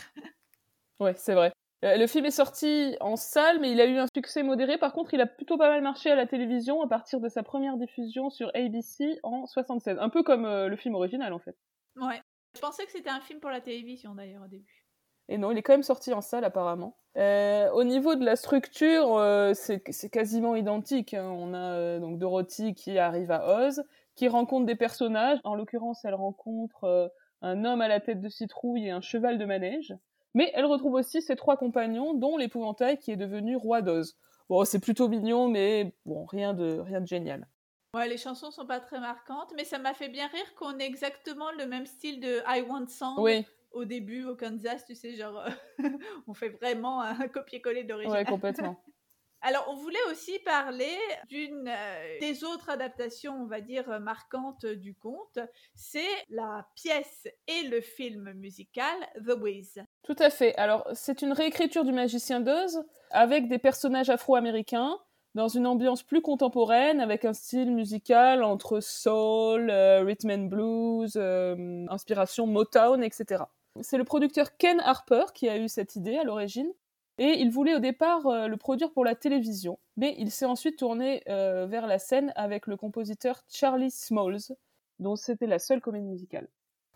[1.00, 1.54] Ouais, c'est vrai.
[1.86, 4.78] Euh, le film est sorti en salle, mais il a eu un succès modéré.
[4.78, 7.42] Par contre, il a plutôt pas mal marché à la télévision à partir de sa
[7.42, 9.98] première diffusion sur ABC en 76.
[10.00, 11.56] Un peu comme euh, le film original, en fait.
[11.96, 12.22] Ouais.
[12.56, 14.86] Je pensais que c'était un film pour la télévision, d'ailleurs, au début.
[15.30, 16.98] Et non, il est quand même sorti en salle, apparemment.
[17.16, 19.22] Euh, au niveau de la structure,
[19.54, 21.14] c'est quasiment identique.
[21.14, 21.30] Hein.
[21.30, 23.84] On a donc Dorothy qui arrive à Oz,
[24.16, 25.38] qui rencontre des personnages.
[25.44, 27.12] En l'occurrence, elle rencontre
[27.44, 29.94] un homme à la tête de citrouille et un cheval de manège.
[30.34, 34.18] Mais elle retrouve aussi ses trois compagnons, dont l'épouvantail qui est devenu roi d'Oz.
[34.50, 37.48] Bon, c'est plutôt mignon, mais bon, rien de, rien de génial.
[37.96, 40.86] Ouais, les chansons sont pas très marquantes, mais ça m'a fait bien rire qu'on ait
[40.86, 43.46] exactement le même style de I Want Song oui.
[43.72, 45.44] au début au Kansas, tu sais, genre
[46.28, 48.12] on fait vraiment un copier-coller d'origine.
[48.12, 48.80] Ouais, complètement.
[49.42, 50.98] Alors, on voulait aussi parler
[51.30, 55.40] d'une euh, des autres adaptations, on va dire, euh, marquantes du conte.
[55.74, 59.82] C'est la pièce et le film musical The Wiz.
[60.10, 60.56] Tout à fait.
[60.56, 64.98] Alors, c'est une réécriture du Magicien d'Oz avec des personnages afro-américains
[65.36, 71.16] dans une ambiance plus contemporaine, avec un style musical entre soul, euh, rhythm and blues,
[71.16, 73.44] inspiration Motown, etc.
[73.82, 76.72] C'est le producteur Ken Harper qui a eu cette idée à l'origine.
[77.20, 80.80] Et il voulait au départ euh, le produire pour la télévision, mais il s'est ensuite
[80.80, 84.56] tourné euh, vers la scène avec le compositeur Charlie Smalls,
[84.98, 86.48] dont c'était la seule comédie musicale.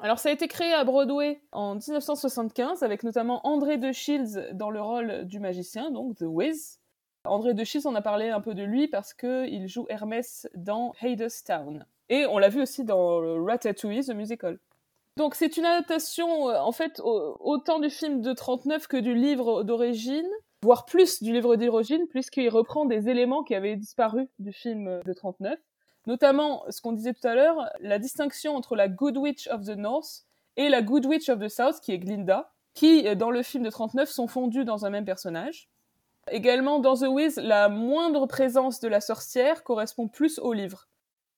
[0.04, 4.70] Alors ça a été créé à Broadway en 1975 avec notamment André de Shields dans
[4.70, 6.82] le rôle du magicien, donc The Wiz.
[7.24, 10.92] André de Shields, on a parlé un peu de lui parce qu'il joue Hermès dans
[11.02, 11.86] Hadestown.
[12.10, 14.60] Et on l'a vu aussi dans Ratatouille, The Musical.
[15.16, 19.64] Donc c'est une adaptation, euh, en fait, autant du film de 39 que du livre
[19.64, 20.28] d'origine,
[20.64, 25.14] voire plus du livre d'origine, puisqu'il reprend des éléments qui avaient disparu du film de
[25.14, 25.58] 39.
[26.06, 29.78] Notamment, ce qu'on disait tout à l'heure, la distinction entre la Good Witch of the
[29.78, 30.26] North
[30.58, 33.64] et la Good Witch of the South, qui est Glinda, qui, euh, dans le film
[33.64, 35.70] de 39, sont fondues dans un même personnage.
[36.32, 40.88] Également, dans The Wiz, la moindre présence de la sorcière correspond plus au livre.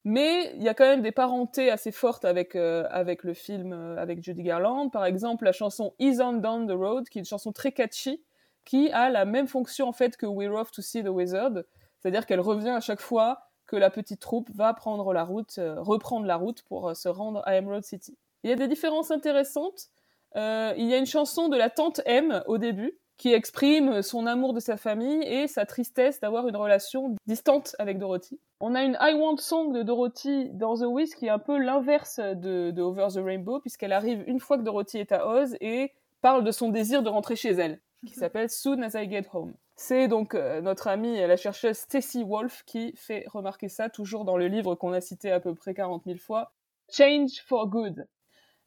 [0.04, 3.74] Mais il y a quand même des parentés assez fortes avec, euh, avec le film
[3.74, 4.90] euh, avec Judy Garland.
[4.90, 8.24] Par exemple, la chanson Is On Down the Road, qui est une chanson très catchy,
[8.66, 11.64] qui a la même fonction en fait que We're Off to See the Wizard.
[11.98, 15.76] C'est-à-dire qu'elle revient à chaque fois que la petite troupe va prendre la route, euh,
[15.80, 18.18] reprendre la route pour se rendre à Emerald City.
[18.44, 19.90] Il y a des différences intéressantes.
[20.36, 24.54] il y a une chanson de la tante M au début, qui exprime son amour
[24.54, 28.40] de sa famille et sa tristesse d'avoir une relation distante avec Dorothy.
[28.60, 31.58] On a une I Want Song de Dorothy dans The Wiz qui est un peu
[31.58, 35.94] l'inverse de, Over the Rainbow puisqu'elle arrive une fois que Dorothy est à Oz et
[36.22, 39.54] parle de son désir de rentrer chez elle, qui s'appelle Soon as I Get Home.
[39.76, 44.38] C'est donc euh, notre amie, la chercheuse Stacy Wolf qui fait remarquer ça, toujours dans
[44.38, 46.54] le livre qu'on a cité à peu près 40 000 fois,
[46.90, 48.08] Change for Good.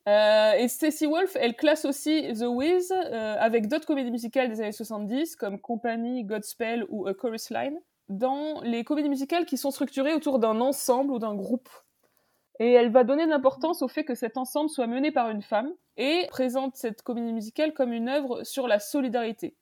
[0.09, 4.61] Euh, et Stacey Wolf, elle classe aussi The Wiz euh, avec d'autres comédies musicales des
[4.61, 7.79] années 70 comme Company, Godspell ou A Chorus Line
[8.09, 11.69] dans les comédies musicales qui sont structurées autour d'un ensemble ou d'un groupe.
[12.59, 15.43] Et elle va donner de l'importance au fait que cet ensemble soit mené par une
[15.43, 19.55] femme et présente cette comédie musicale comme une œuvre sur la solidarité.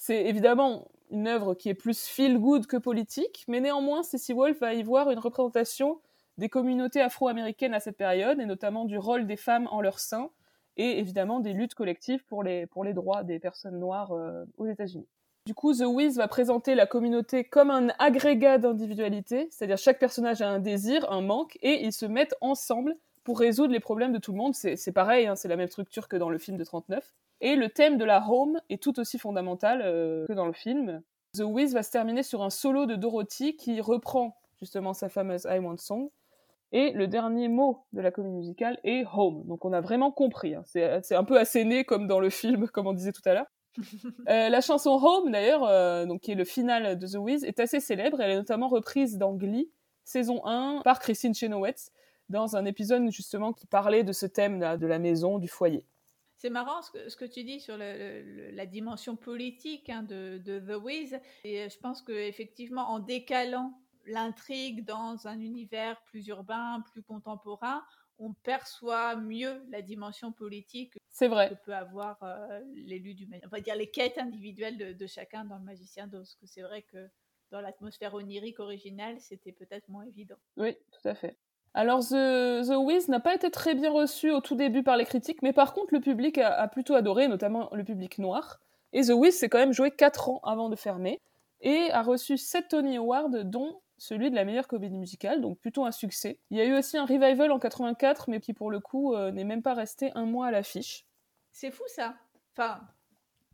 [0.00, 4.58] C'est évidemment une œuvre qui est plus feel good que politique, mais néanmoins, Ceci Wolf
[4.58, 6.00] va y voir une représentation
[6.38, 10.30] des communautés afro-américaines à cette période, et notamment du rôle des femmes en leur sein,
[10.78, 14.64] et évidemment des luttes collectives pour les, pour les droits des personnes noires euh, aux
[14.64, 15.06] États-Unis.
[15.44, 20.40] Du coup, The Wiz va présenter la communauté comme un agrégat d'individualité, c'est-à-dire chaque personnage
[20.40, 24.18] a un désir, un manque, et ils se mettent ensemble pour résoudre les problèmes de
[24.18, 24.54] tout le monde.
[24.54, 27.14] C'est pareil, hein, c'est la même structure que dans le film de 39.
[27.40, 31.02] Et le thème de la home est tout aussi fondamental euh, que dans le film.
[31.36, 35.46] The Wiz va se terminer sur un solo de Dorothy qui reprend justement sa fameuse
[35.48, 36.10] I Want Song.
[36.72, 39.44] Et le dernier mot de la comédie musicale est home.
[39.46, 40.54] Donc on a vraiment compris.
[40.54, 40.62] Hein.
[40.64, 43.46] C'est un peu asséné comme dans le film, comme on disait tout à l'heure.
[44.28, 47.58] Euh, la chanson Home, d'ailleurs, euh, donc qui est le final de The Wiz, est
[47.60, 48.20] assez célèbre.
[48.20, 49.70] Elle est notamment reprise dans Glee,
[50.04, 51.90] saison 1, par Christine Chenoweth,
[52.28, 55.86] dans un épisode justement qui parlait de ce thème de la maison, du foyer.
[56.40, 60.82] C'est marrant ce que, ce que, tu dis sur la dimension politique hein, de, The
[60.82, 61.20] Wiz.
[61.44, 67.84] Et je pense qu'effectivement, en décalant l'intrigue dans un univers plus urbain, plus contemporain,
[68.18, 71.50] on perçoit mieux la dimension politique c'est vrai.
[71.50, 75.56] que peut avoir euh, l'élu du on va dire les quêtes individuelles de, chacun dans
[75.56, 77.08] le magicien d'Oz que c'est vrai que
[77.50, 81.38] dans l'atmosphère onirique originale c'était peut-être moins évident oui tout à fait
[81.74, 85.04] alors The, The Wiz n'a pas été très bien reçu au tout début par les
[85.04, 88.60] critiques mais par contre le public a, plutôt adoré notamment le public noir
[88.92, 91.20] et The Wiz s'est quand même joué 4 ans avant de fermer
[91.60, 95.84] et a reçu 7 Tony Awards dont celui de la meilleure comédie musicale, donc plutôt
[95.84, 96.38] un succès.
[96.50, 99.30] Il y a eu aussi un revival en 84, mais qui pour le coup euh,
[99.30, 101.04] n'est même pas resté un mois à l'affiche.
[101.52, 102.16] C'est fou ça.
[102.52, 102.80] Enfin,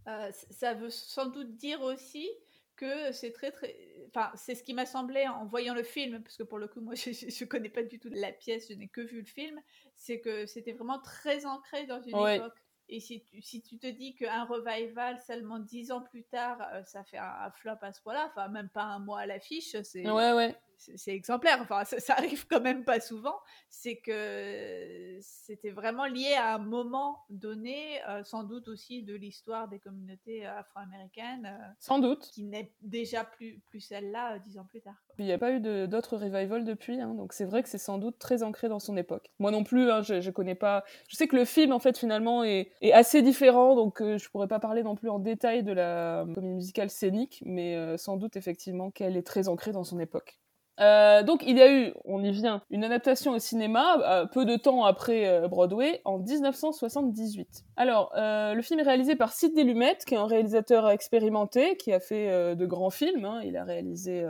[0.06, 2.28] euh, ça veut sans doute dire aussi
[2.76, 3.76] que c'est très très.
[4.08, 6.80] Enfin, c'est ce qui m'a semblé en voyant le film, parce que pour le coup,
[6.80, 9.60] moi, je, ne connais pas du tout la pièce, je n'ai que vu le film.
[9.94, 12.54] C'est que c'était vraiment très ancré dans une époque.
[12.88, 16.84] Et si tu, si tu te dis qu'un revival seulement dix ans plus tard, euh,
[16.84, 20.08] ça fait un, flop à ce point-là, enfin même pas un mois à l'affiche, c'est
[20.08, 23.36] ouais, ouais c'est exemplaire, enfin ça, arrive quand même pas souvent,
[23.68, 29.68] c'est que c'était vraiment lié à un moment donné, euh, sans doute aussi de l'histoire
[29.68, 31.46] des communautés afro-américaines.
[31.46, 32.30] Euh, sans doute.
[32.32, 34.94] Qui n'est déjà plus, plus celle-là euh, dix ans plus tard.
[35.18, 37.98] Il n'y a pas eu d'autres revival depuis, hein, donc c'est vrai que c'est sans
[37.98, 39.30] doute très ancré dans son époque.
[39.38, 40.84] Moi non plus, hein, je, ne connais pas.
[41.08, 44.48] Je sais que le film en fait finalement est, est assez différent, donc je pourrais
[44.48, 48.90] pas parler non plus en détail de la comédie musicale scénique, mais sans doute effectivement
[48.90, 50.38] qu'elle est très ancrée dans son époque.
[50.80, 54.44] Euh, donc il y a eu, on y vient, une adaptation au cinéma euh, peu
[54.44, 57.64] de temps après euh, Broadway en 1978.
[57.76, 62.00] Alors le film est réalisé par Sidney Lumet, qui est un réalisateur expérimenté, qui a
[62.00, 63.24] fait de grands films.
[63.24, 63.40] Hein.
[63.44, 64.24] Il a réalisé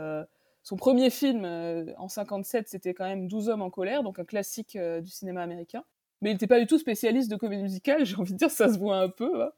[0.63, 1.45] son premier film
[1.97, 5.83] en 57, c'était quand même 12 hommes en colère, donc un classique du cinéma américain.
[6.21, 8.71] Mais il n'était pas du tout spécialiste de comédie musicale, j'ai envie de dire, ça
[8.71, 9.43] se voit un peu.
[9.43, 9.51] Hein.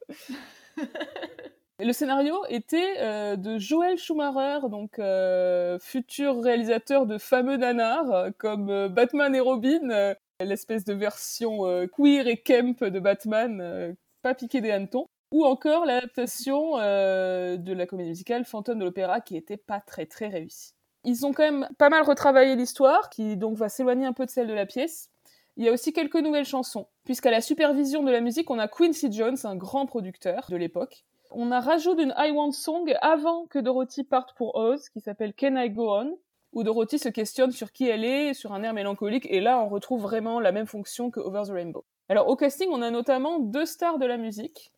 [1.86, 8.30] le scénario était euh, de Joël Schumacher, donc euh, futur réalisateur de fameux nanars euh,
[8.38, 14.72] comme Batman et Robin, l'espèce de version queer et camp de Batman, pas piqué des
[14.72, 20.06] hannetons, ou encore l'adaptation de la comédie musicale Fantôme de l'opéra qui était pas très
[20.06, 20.72] très réussie.
[21.06, 24.32] Ils ont quand même pas mal retravaillé l'histoire, qui donc va s'éloigner un peu de
[24.32, 25.10] celle de la pièce.
[25.58, 28.70] Il y a aussi quelques nouvelles chansons, puisqu'à la supervision de la musique, on a
[28.70, 33.46] Quincy Jones, un grand producteur de l'époque, on a rajouté une I Want Song avant
[33.48, 36.18] que Dorothy parte pour Oz, qui s'appelle Can I Go On,
[36.54, 39.70] où Dorothy se questionne sur qui elle est, sur un air mélancolique, et là on
[39.70, 41.86] retrouve vraiment la même fonction que Over the Rainbow.
[42.08, 44.72] Alors au casting, on a notamment deux stars de la musique,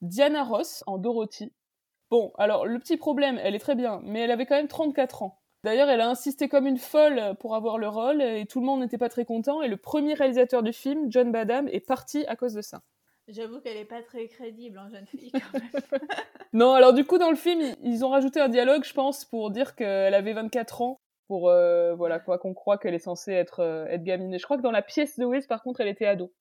[0.00, 1.52] Diana Ross en Dorothy.
[2.10, 5.22] Bon, alors le petit problème, elle est très bien, mais elle avait quand même 34
[5.22, 5.40] ans.
[5.64, 8.80] D'ailleurs, elle a insisté comme une folle pour avoir le rôle, et tout le monde
[8.80, 12.36] n'était pas très content, et le premier réalisateur du film, John Badham, est parti à
[12.36, 12.80] cause de ça.
[13.28, 15.82] J'avoue qu'elle est pas très crédible en jeune fille quand même.
[16.54, 19.50] non, alors du coup dans le film, ils ont rajouté un dialogue, je pense, pour
[19.50, 23.60] dire qu'elle avait 24 ans, pour euh, voilà quoi qu'on croit qu'elle est censée être
[23.60, 24.32] euh, être gamine.
[24.32, 26.32] Et je crois que dans la pièce de Wiz, par contre, elle était ado.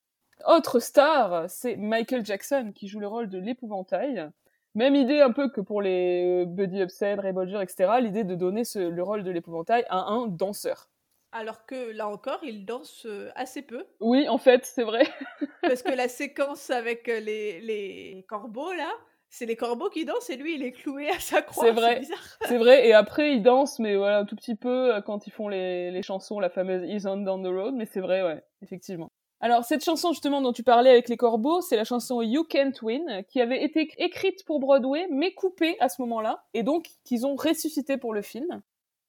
[0.45, 4.29] Autre star, c'est Michael Jackson qui joue le rôle de l'épouvantail.
[4.75, 7.93] Même idée un peu que pour les euh, Buddy Upset, Ray Bolger, etc.
[7.99, 10.89] L'idée de donner le rôle de l'épouvantail à un danseur.
[11.31, 13.05] Alors que là encore, il danse
[13.35, 13.85] assez peu.
[13.99, 15.07] Oui, en fait, c'est vrai.
[15.61, 18.89] parce que la séquence avec les, les corbeaux, là,
[19.29, 21.65] c'est les corbeaux qui dansent et lui, il est cloué à sa croix.
[21.65, 22.01] C'est vrai.
[22.47, 22.87] C'est vrai.
[22.87, 26.01] Et après, il danse, mais voilà, un tout petit peu quand ils font les, les
[26.01, 27.73] chansons, la fameuse Is on Down the Road.
[27.75, 29.09] Mais c'est vrai, ouais, effectivement.
[29.39, 32.81] Alors, cette chanson, justement, dont tu parlais avec les corbeaux, c'est la chanson You Can't
[32.81, 37.27] Win, qui avait été écrite pour Broadway, mais coupée à ce moment-là, et donc qu'ils
[37.27, 38.63] ont ressuscité pour le film.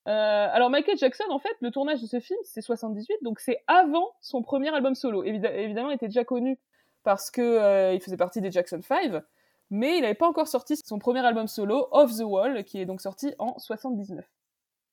[0.08, 4.14] Alors Michael Jackson, en fait, le tournage de ce film, c'est 78, donc c'est avant
[4.20, 5.22] son premier album solo.
[5.24, 6.58] évidemment, il était déjà connu
[7.02, 9.22] parce que il faisait partie des Jackson 5,
[9.70, 12.86] mais il n'avait pas encore sorti son premier album solo, Off the Wall, qui est
[12.86, 14.24] donc sorti en 79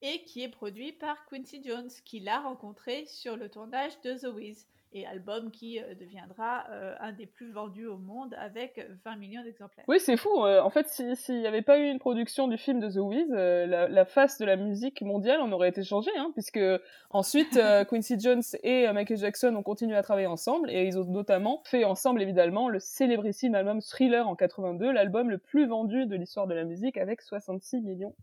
[0.01, 4.33] et qui est produit par Quincy Jones, qui l'a rencontré sur le tournage de The
[4.33, 9.17] Wiz, et album qui euh, deviendra euh, un des plus vendus au monde avec 20
[9.17, 9.83] millions d'exemplaires.
[9.89, 10.45] Oui, c'est fou.
[10.45, 13.29] Euh, en fait, s'il n'y avait pas eu une production du film de The Wiz,
[13.29, 16.61] la, face de la musique mondiale en aurait été changée, hein, puisque
[17.09, 21.61] ensuite Quincy Jones et Michael Jackson ont continué à travailler ensemble, et ils ont notamment
[21.65, 26.47] fait ensemble, évidemment, le célébrissime album Thriller en 82, l'album le plus vendu de l'histoire
[26.47, 28.15] de la musique, avec 66 millions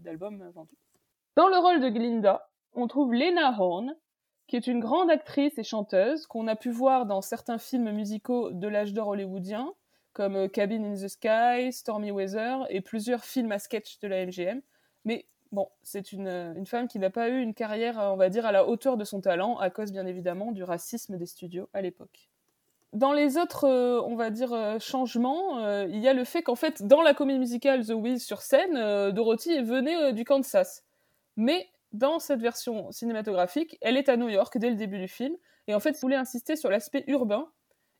[0.00, 0.76] d'albums vendus.
[1.36, 3.96] Dans le rôle de Glinda, on trouve Lena Horne,
[4.46, 8.50] qui est une grande actrice et chanteuse qu'on a pu voir dans certains films musicaux
[8.50, 9.72] de l'âge d'or hollywoodien,
[10.12, 14.24] comme euh, Cabin in the Sky, Stormy Weather et plusieurs films à sketch de la
[14.24, 14.60] MGM.
[15.04, 18.28] Mais bon, c'est une, euh, une, femme qui n'a pas eu une carrière, on va
[18.28, 21.68] dire, à la hauteur de son talent, à cause bien évidemment du racisme des studios
[21.72, 22.30] à l'époque.
[22.92, 26.86] Dans les autres, euh, on va dire, changements, il y a le fait qu'en fait,
[26.86, 30.84] dans la comédie musicale The Wiz sur scène, Dorothy venait du Kansas.
[31.36, 35.34] Mais dans cette version cinématographique, elle est à New York dès le début du film.
[35.68, 37.48] Et en fait, vous voulez insister sur l'aspect urbain,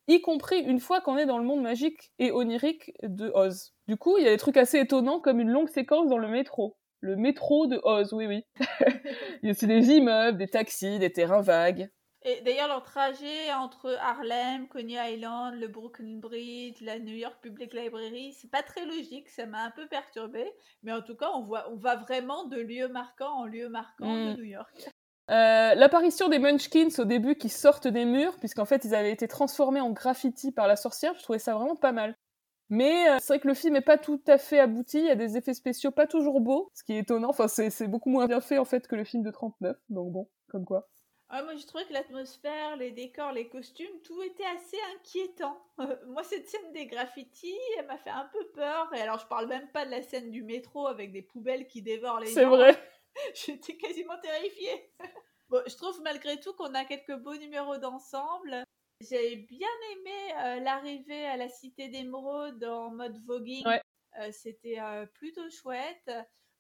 [0.09, 3.73] y compris une fois qu'on est dans le monde magique et onirique de Oz.
[3.87, 6.29] Du coup, il y a des trucs assez étonnants comme une longue séquence dans le
[6.29, 6.77] métro.
[7.01, 8.45] Le métro de Oz, oui, oui.
[9.43, 11.89] il y a aussi des immeubles, des taxis, des terrains vagues.
[12.27, 17.75] Et d'ailleurs, leur trajet entre Harlem, Coney Island, le Brooklyn Bridge, la New York Public
[17.75, 20.51] Library, c'est pas très logique, ça m'a un peu perturbé.
[20.83, 24.07] Mais en tout cas, on, voit, on va vraiment de lieu marquant en lieu marquant
[24.07, 24.37] de mm.
[24.37, 24.91] New York.
[25.31, 29.27] Euh, l'apparition des Munchkins au début qui sortent des murs, puisqu'en fait ils avaient été
[29.27, 32.15] transformés en graffiti par la sorcière, je trouvais ça vraiment pas mal.
[32.69, 35.11] Mais euh, c'est vrai que le film est pas tout à fait abouti, il y
[35.11, 38.27] a des effets spéciaux pas toujours beaux, ce qui est étonnant, enfin c'est beaucoup moins
[38.27, 40.89] bien fait en fait que le film de 39, donc bon, comme quoi.
[41.37, 45.61] Ah, moi, je trouvais que l'atmosphère, les décors, les costumes, tout était assez inquiétant.
[46.07, 48.89] moi, cette scène des graffitis, elle m'a fait un peu peur.
[48.95, 51.83] Et alors, je parle même pas de la scène du métro avec des poubelles qui
[51.83, 52.35] dévorent les gens.
[52.35, 52.79] C'est vrai.
[53.35, 54.93] J'étais quasiment terrifiée.
[55.49, 58.63] bon, je trouve malgré tout qu'on a quelques beaux numéros d'ensemble.
[59.01, 63.67] J'ai bien aimé euh, l'arrivée à la Cité d'Émeraude en mode voguing.
[64.21, 66.13] Euh, c'était euh, plutôt chouette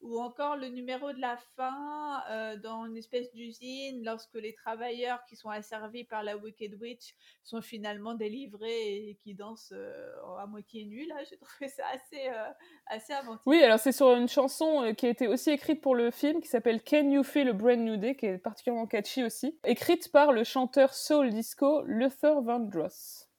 [0.04, 5.24] ou encore le numéro de la fin euh, dans une espèce d'usine lorsque les travailleurs
[5.24, 10.46] qui sont asservis par la Wicked Witch sont finalement délivrés et qui dansent euh, à
[10.46, 11.06] moitié nus.
[11.06, 12.50] Là, j'ai trouvé ça assez, euh,
[12.86, 13.42] assez inventif.
[13.46, 16.48] Oui, alors c'est sur une chanson qui a été aussi écrite pour le film qui
[16.48, 20.32] s'appelle Can You Feel a Brand New Day, qui est particulièrement catchy aussi, écrite par
[20.32, 23.30] le chanteur soul disco Luther Vandross.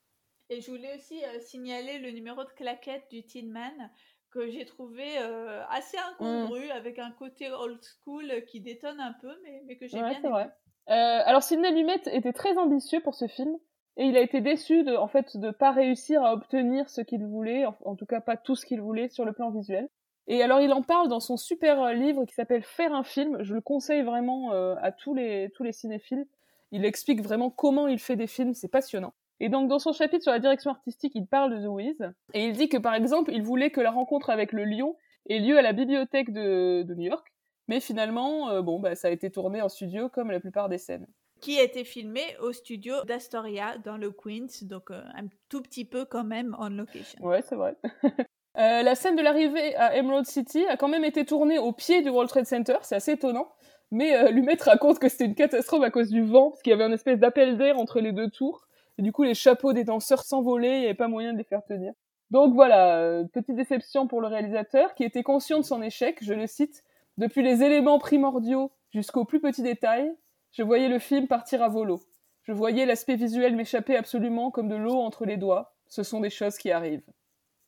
[0.49, 3.91] Et je voulais aussi signaler le numéro de claquette du Tin Man
[4.36, 6.71] que j'ai trouvé euh, assez incongru, mmh.
[6.71, 10.29] avec un côté old school qui détonne un peu, mais, mais que j'ai bien aimé.
[10.29, 10.51] Vrai.
[10.89, 13.55] Euh, alors Sidney Lumet était très ambitieux pour ce film,
[13.97, 17.25] et il a été déçu de, en fait, de pas réussir à obtenir ce qu'il
[17.25, 19.89] voulait, en, tout cas pas tout ce qu'il voulait sur le plan visuel.
[20.27, 23.41] Et alors il en parle dans son super euh, livre qui s'appelle Faire un film.
[23.41, 26.25] Je le conseille vraiment à tous les tous les cinéphiles.
[26.71, 29.13] Il explique vraiment comment il fait des films, c'est passionnant.
[29.39, 32.45] Et donc dans son chapitre sur la direction artistique, il parle de The Wiz, et
[32.45, 34.95] il dit que par exemple, il voulait que la rencontre avec le lion
[35.29, 37.27] ait lieu à la bibliothèque de, New York,
[37.67, 40.77] mais finalement, euh, bon, bah, ça a été tourné en studio comme la plupart des
[40.77, 41.07] scènes.
[41.41, 45.83] Qui a été filmé au studio d'Astoria dans le Queens, donc euh, un tout petit
[45.83, 47.23] peu quand même en location.
[47.23, 47.75] Ouais, c'est vrai.
[48.57, 52.01] Euh, la scène de l'arrivée à Emerald City a quand même été tournée au pied
[52.01, 53.49] du World Trade Center, c'est assez étonnant.
[53.91, 56.86] Mais Lumet raconte que c'était une catastrophe à cause du vent, parce qu'il y avait
[56.86, 58.64] un espèce d'appel d'air entre les deux tours.
[58.97, 61.43] Et du coup, les chapeaux des danseurs s'envolaient, il n'y avait pas moyen de les
[61.43, 61.93] faire tenir.
[62.31, 66.33] Donc voilà, euh, petite déception pour le réalisateur qui était conscient de son échec, je
[66.33, 66.83] le cite,
[67.17, 70.11] depuis les éléments primordiaux jusqu'aux plus petits détails,
[70.51, 72.01] je voyais le film partir à volo.
[72.43, 75.75] Je voyais l'aspect visuel m'échapper absolument comme de l'eau entre les doigts.
[75.87, 77.03] Ce sont des choses qui arrivent.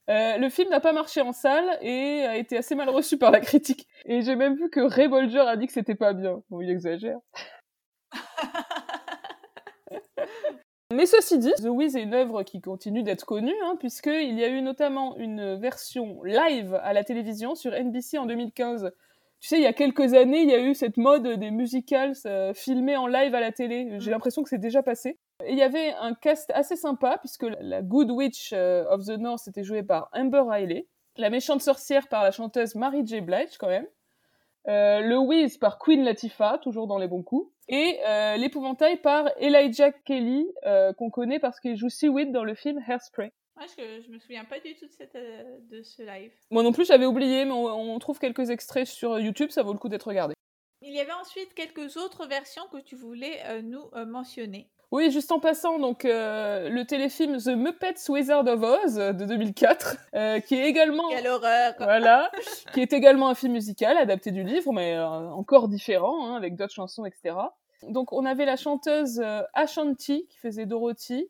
[0.09, 3.31] Euh, le film n'a pas marché en salle et a été assez mal reçu par
[3.31, 3.87] la critique.
[4.05, 6.41] Et j'ai même vu que Ray Bolger a dit que c'était pas bien.
[6.49, 7.19] Bon, il exagère.
[10.97, 14.43] Mais ceci dit, The Wiz est une œuvre qui continue d'être connue, hein, puisqu'il y
[14.43, 18.91] a eu notamment une version live à la télévision sur NBC en 2015.
[19.39, 22.15] Tu sais, il y a quelques années, il y a eu cette mode des musicals
[22.25, 23.87] euh, filmés en live à la télé.
[23.99, 24.11] J'ai mm.
[24.11, 25.19] l'impression que c'est déjà passé.
[25.45, 29.19] Et il y avait un cast assez sympa, puisque la Good Witch euh, of the
[29.19, 33.21] North était jouée par Amber Riley, la méchante sorcière par la chanteuse Mary J.
[33.21, 33.85] Blige, quand même,
[34.67, 39.29] euh, le Wiz par Queen Latifah, toujours dans les bons coups, et euh, l'épouvantail par
[39.39, 43.31] Elijah Kelly, euh, qu'on connaît parce qu'il joue Seaweed dans le film Hairspray.
[43.55, 45.17] Moi, je, je me souviens pas du tout de, cette,
[45.69, 46.31] de ce live?
[46.51, 49.79] Moi non plus, j'avais oublié, mais on, trouve quelques extraits sur YouTube, ça vaut le
[49.79, 50.35] coup d'être regardé.
[50.81, 54.69] Il y avait ensuite quelques autres versions que tu voulais euh, nous euh, mentionner.
[54.91, 59.97] Oui, juste en passant, donc euh, le téléfilm The Muppets Wizard of Oz de 2004,
[60.45, 62.31] qui est également Quelle horreur voilà,
[62.73, 66.73] qui est également un film musical adapté du livre, mais encore différent, hein, avec d'autres
[66.73, 67.35] chansons, etc.
[67.83, 69.21] Donc on avait la chanteuse
[69.53, 71.29] Ashanti qui faisait Dorothy,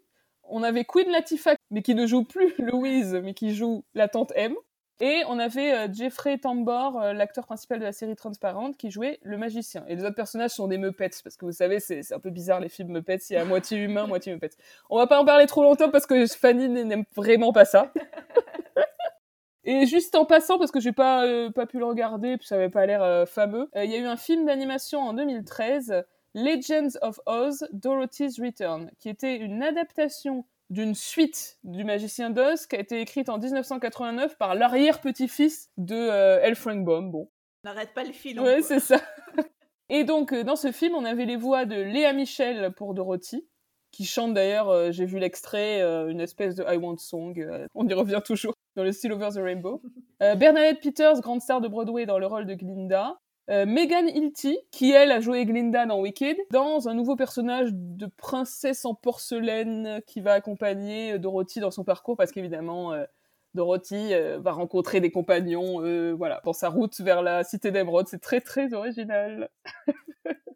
[0.50, 4.32] on avait Queen Latifah, mais qui ne joue plus Louise, mais qui joue la tante
[4.36, 4.56] M.
[5.00, 9.20] Et on avait euh, Jeffrey Tambor, euh, l'acteur principal de la série Transparente, qui jouait
[9.22, 9.86] le magicien.
[9.88, 12.60] Et les autres personnages sont des Muppets, parce que vous savez, c'est un peu bizarre
[12.60, 14.58] les films Muppets, il y a moitié humain, moitié Muppets.
[14.90, 17.94] On va pas en parler trop longtemps parce que Fanny n'aime vraiment pas ça.
[19.66, 22.56] Et juste en passant, parce que j'ai pas euh, pas pu le regarder, puis ça
[22.56, 27.20] avait pas l'air fameux, il y a eu un film d'animation en 2013, Legends of
[27.26, 33.00] Oz, Dorothy's Return, qui était une adaptation d'une suite du Magicien d'Oz qui a été
[33.00, 36.56] écrite en 1989 par l'arrière-petit-fils de euh, L.
[36.56, 37.12] Frank Baum.
[37.12, 37.30] Bon.
[37.64, 38.44] N'arrête pas le film.
[38.44, 39.02] Ouais, c'est ça.
[39.90, 43.48] Et donc, euh, dans ce film, on avait les voix de Léa Michel pour Dorothy,
[43.92, 47.34] qui chante d'ailleurs, euh, j'ai vu l'extrait, une espèce de I Want Song,
[47.74, 49.82] on y revient toujours, dans le style Over the Rainbow.
[50.20, 53.18] Bernadette Peters, grande star de Broadway dans le rôle de Glinda.
[53.50, 58.06] Euh, Megan Hilty, qui elle a joué Glinda dans Wicked, dans un nouveau personnage de
[58.06, 63.06] princesse en porcelaine qui va accompagner euh, Dorothy dans son parcours, parce qu'évidemment, euh,
[63.54, 65.80] Dorothy va rencontrer des compagnons,
[66.16, 68.08] voilà, dans sa route vers la cité d'Emeraude.
[68.08, 69.50] C'est très très original.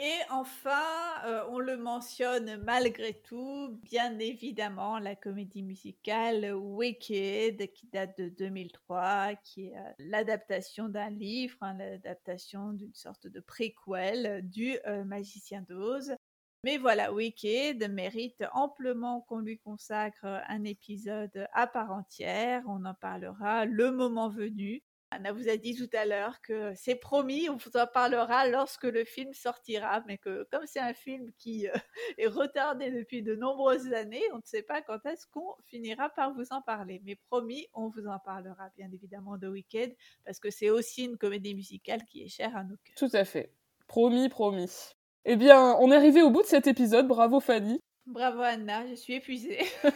[0.00, 0.80] Et enfin,
[1.24, 8.28] euh, on le mentionne malgré tout, bien évidemment, la comédie musicale Wicked, qui date de
[8.28, 15.02] 2003, qui est euh, l'adaptation d'un livre, hein, l'adaptation d'une sorte de préquel du euh,
[15.02, 16.14] Magicien d'Oz.
[16.62, 22.62] Mais voilà, Wicked mérite amplement qu'on lui consacre un épisode à part entière.
[22.68, 24.80] On en parlera le moment venu.
[25.10, 28.84] Anna vous a dit tout à l'heure que c'est promis, on vous en parlera lorsque
[28.84, 31.72] le film sortira, mais que comme c'est un film qui euh,
[32.18, 36.34] est retardé depuis de nombreuses années, on ne sait pas quand est-ce qu'on finira par
[36.34, 37.00] vous en parler.
[37.04, 39.96] Mais promis, on vous en parlera bien évidemment de Wicked,
[40.26, 42.96] parce que c'est aussi une comédie musicale qui est chère à nos cœurs.
[42.96, 43.50] Tout à fait.
[43.86, 44.92] Promis, promis.
[45.24, 47.08] Eh bien, on est arrivé au bout de cet épisode.
[47.08, 47.80] Bravo Fanny.
[48.04, 49.60] Bravo Anna, je suis épuisée.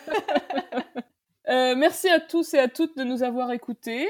[1.49, 4.09] Euh, merci à tous et à toutes de nous avoir écoutés.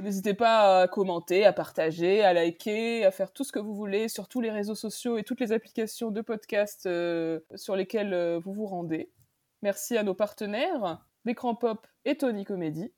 [0.00, 4.08] N'hésitez pas à commenter, à partager, à liker, à faire tout ce que vous voulez
[4.08, 8.38] sur tous les réseaux sociaux et toutes les applications de podcast euh, sur lesquelles euh,
[8.38, 9.10] vous vous rendez.
[9.62, 12.92] Merci à nos partenaires, l'écran pop et Tony Comedy.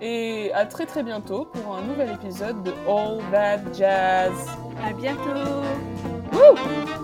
[0.00, 4.48] Et à très très bientôt pour un nouvel épisode de All That Jazz.
[4.82, 5.62] À bientôt.
[6.32, 6.99] Woo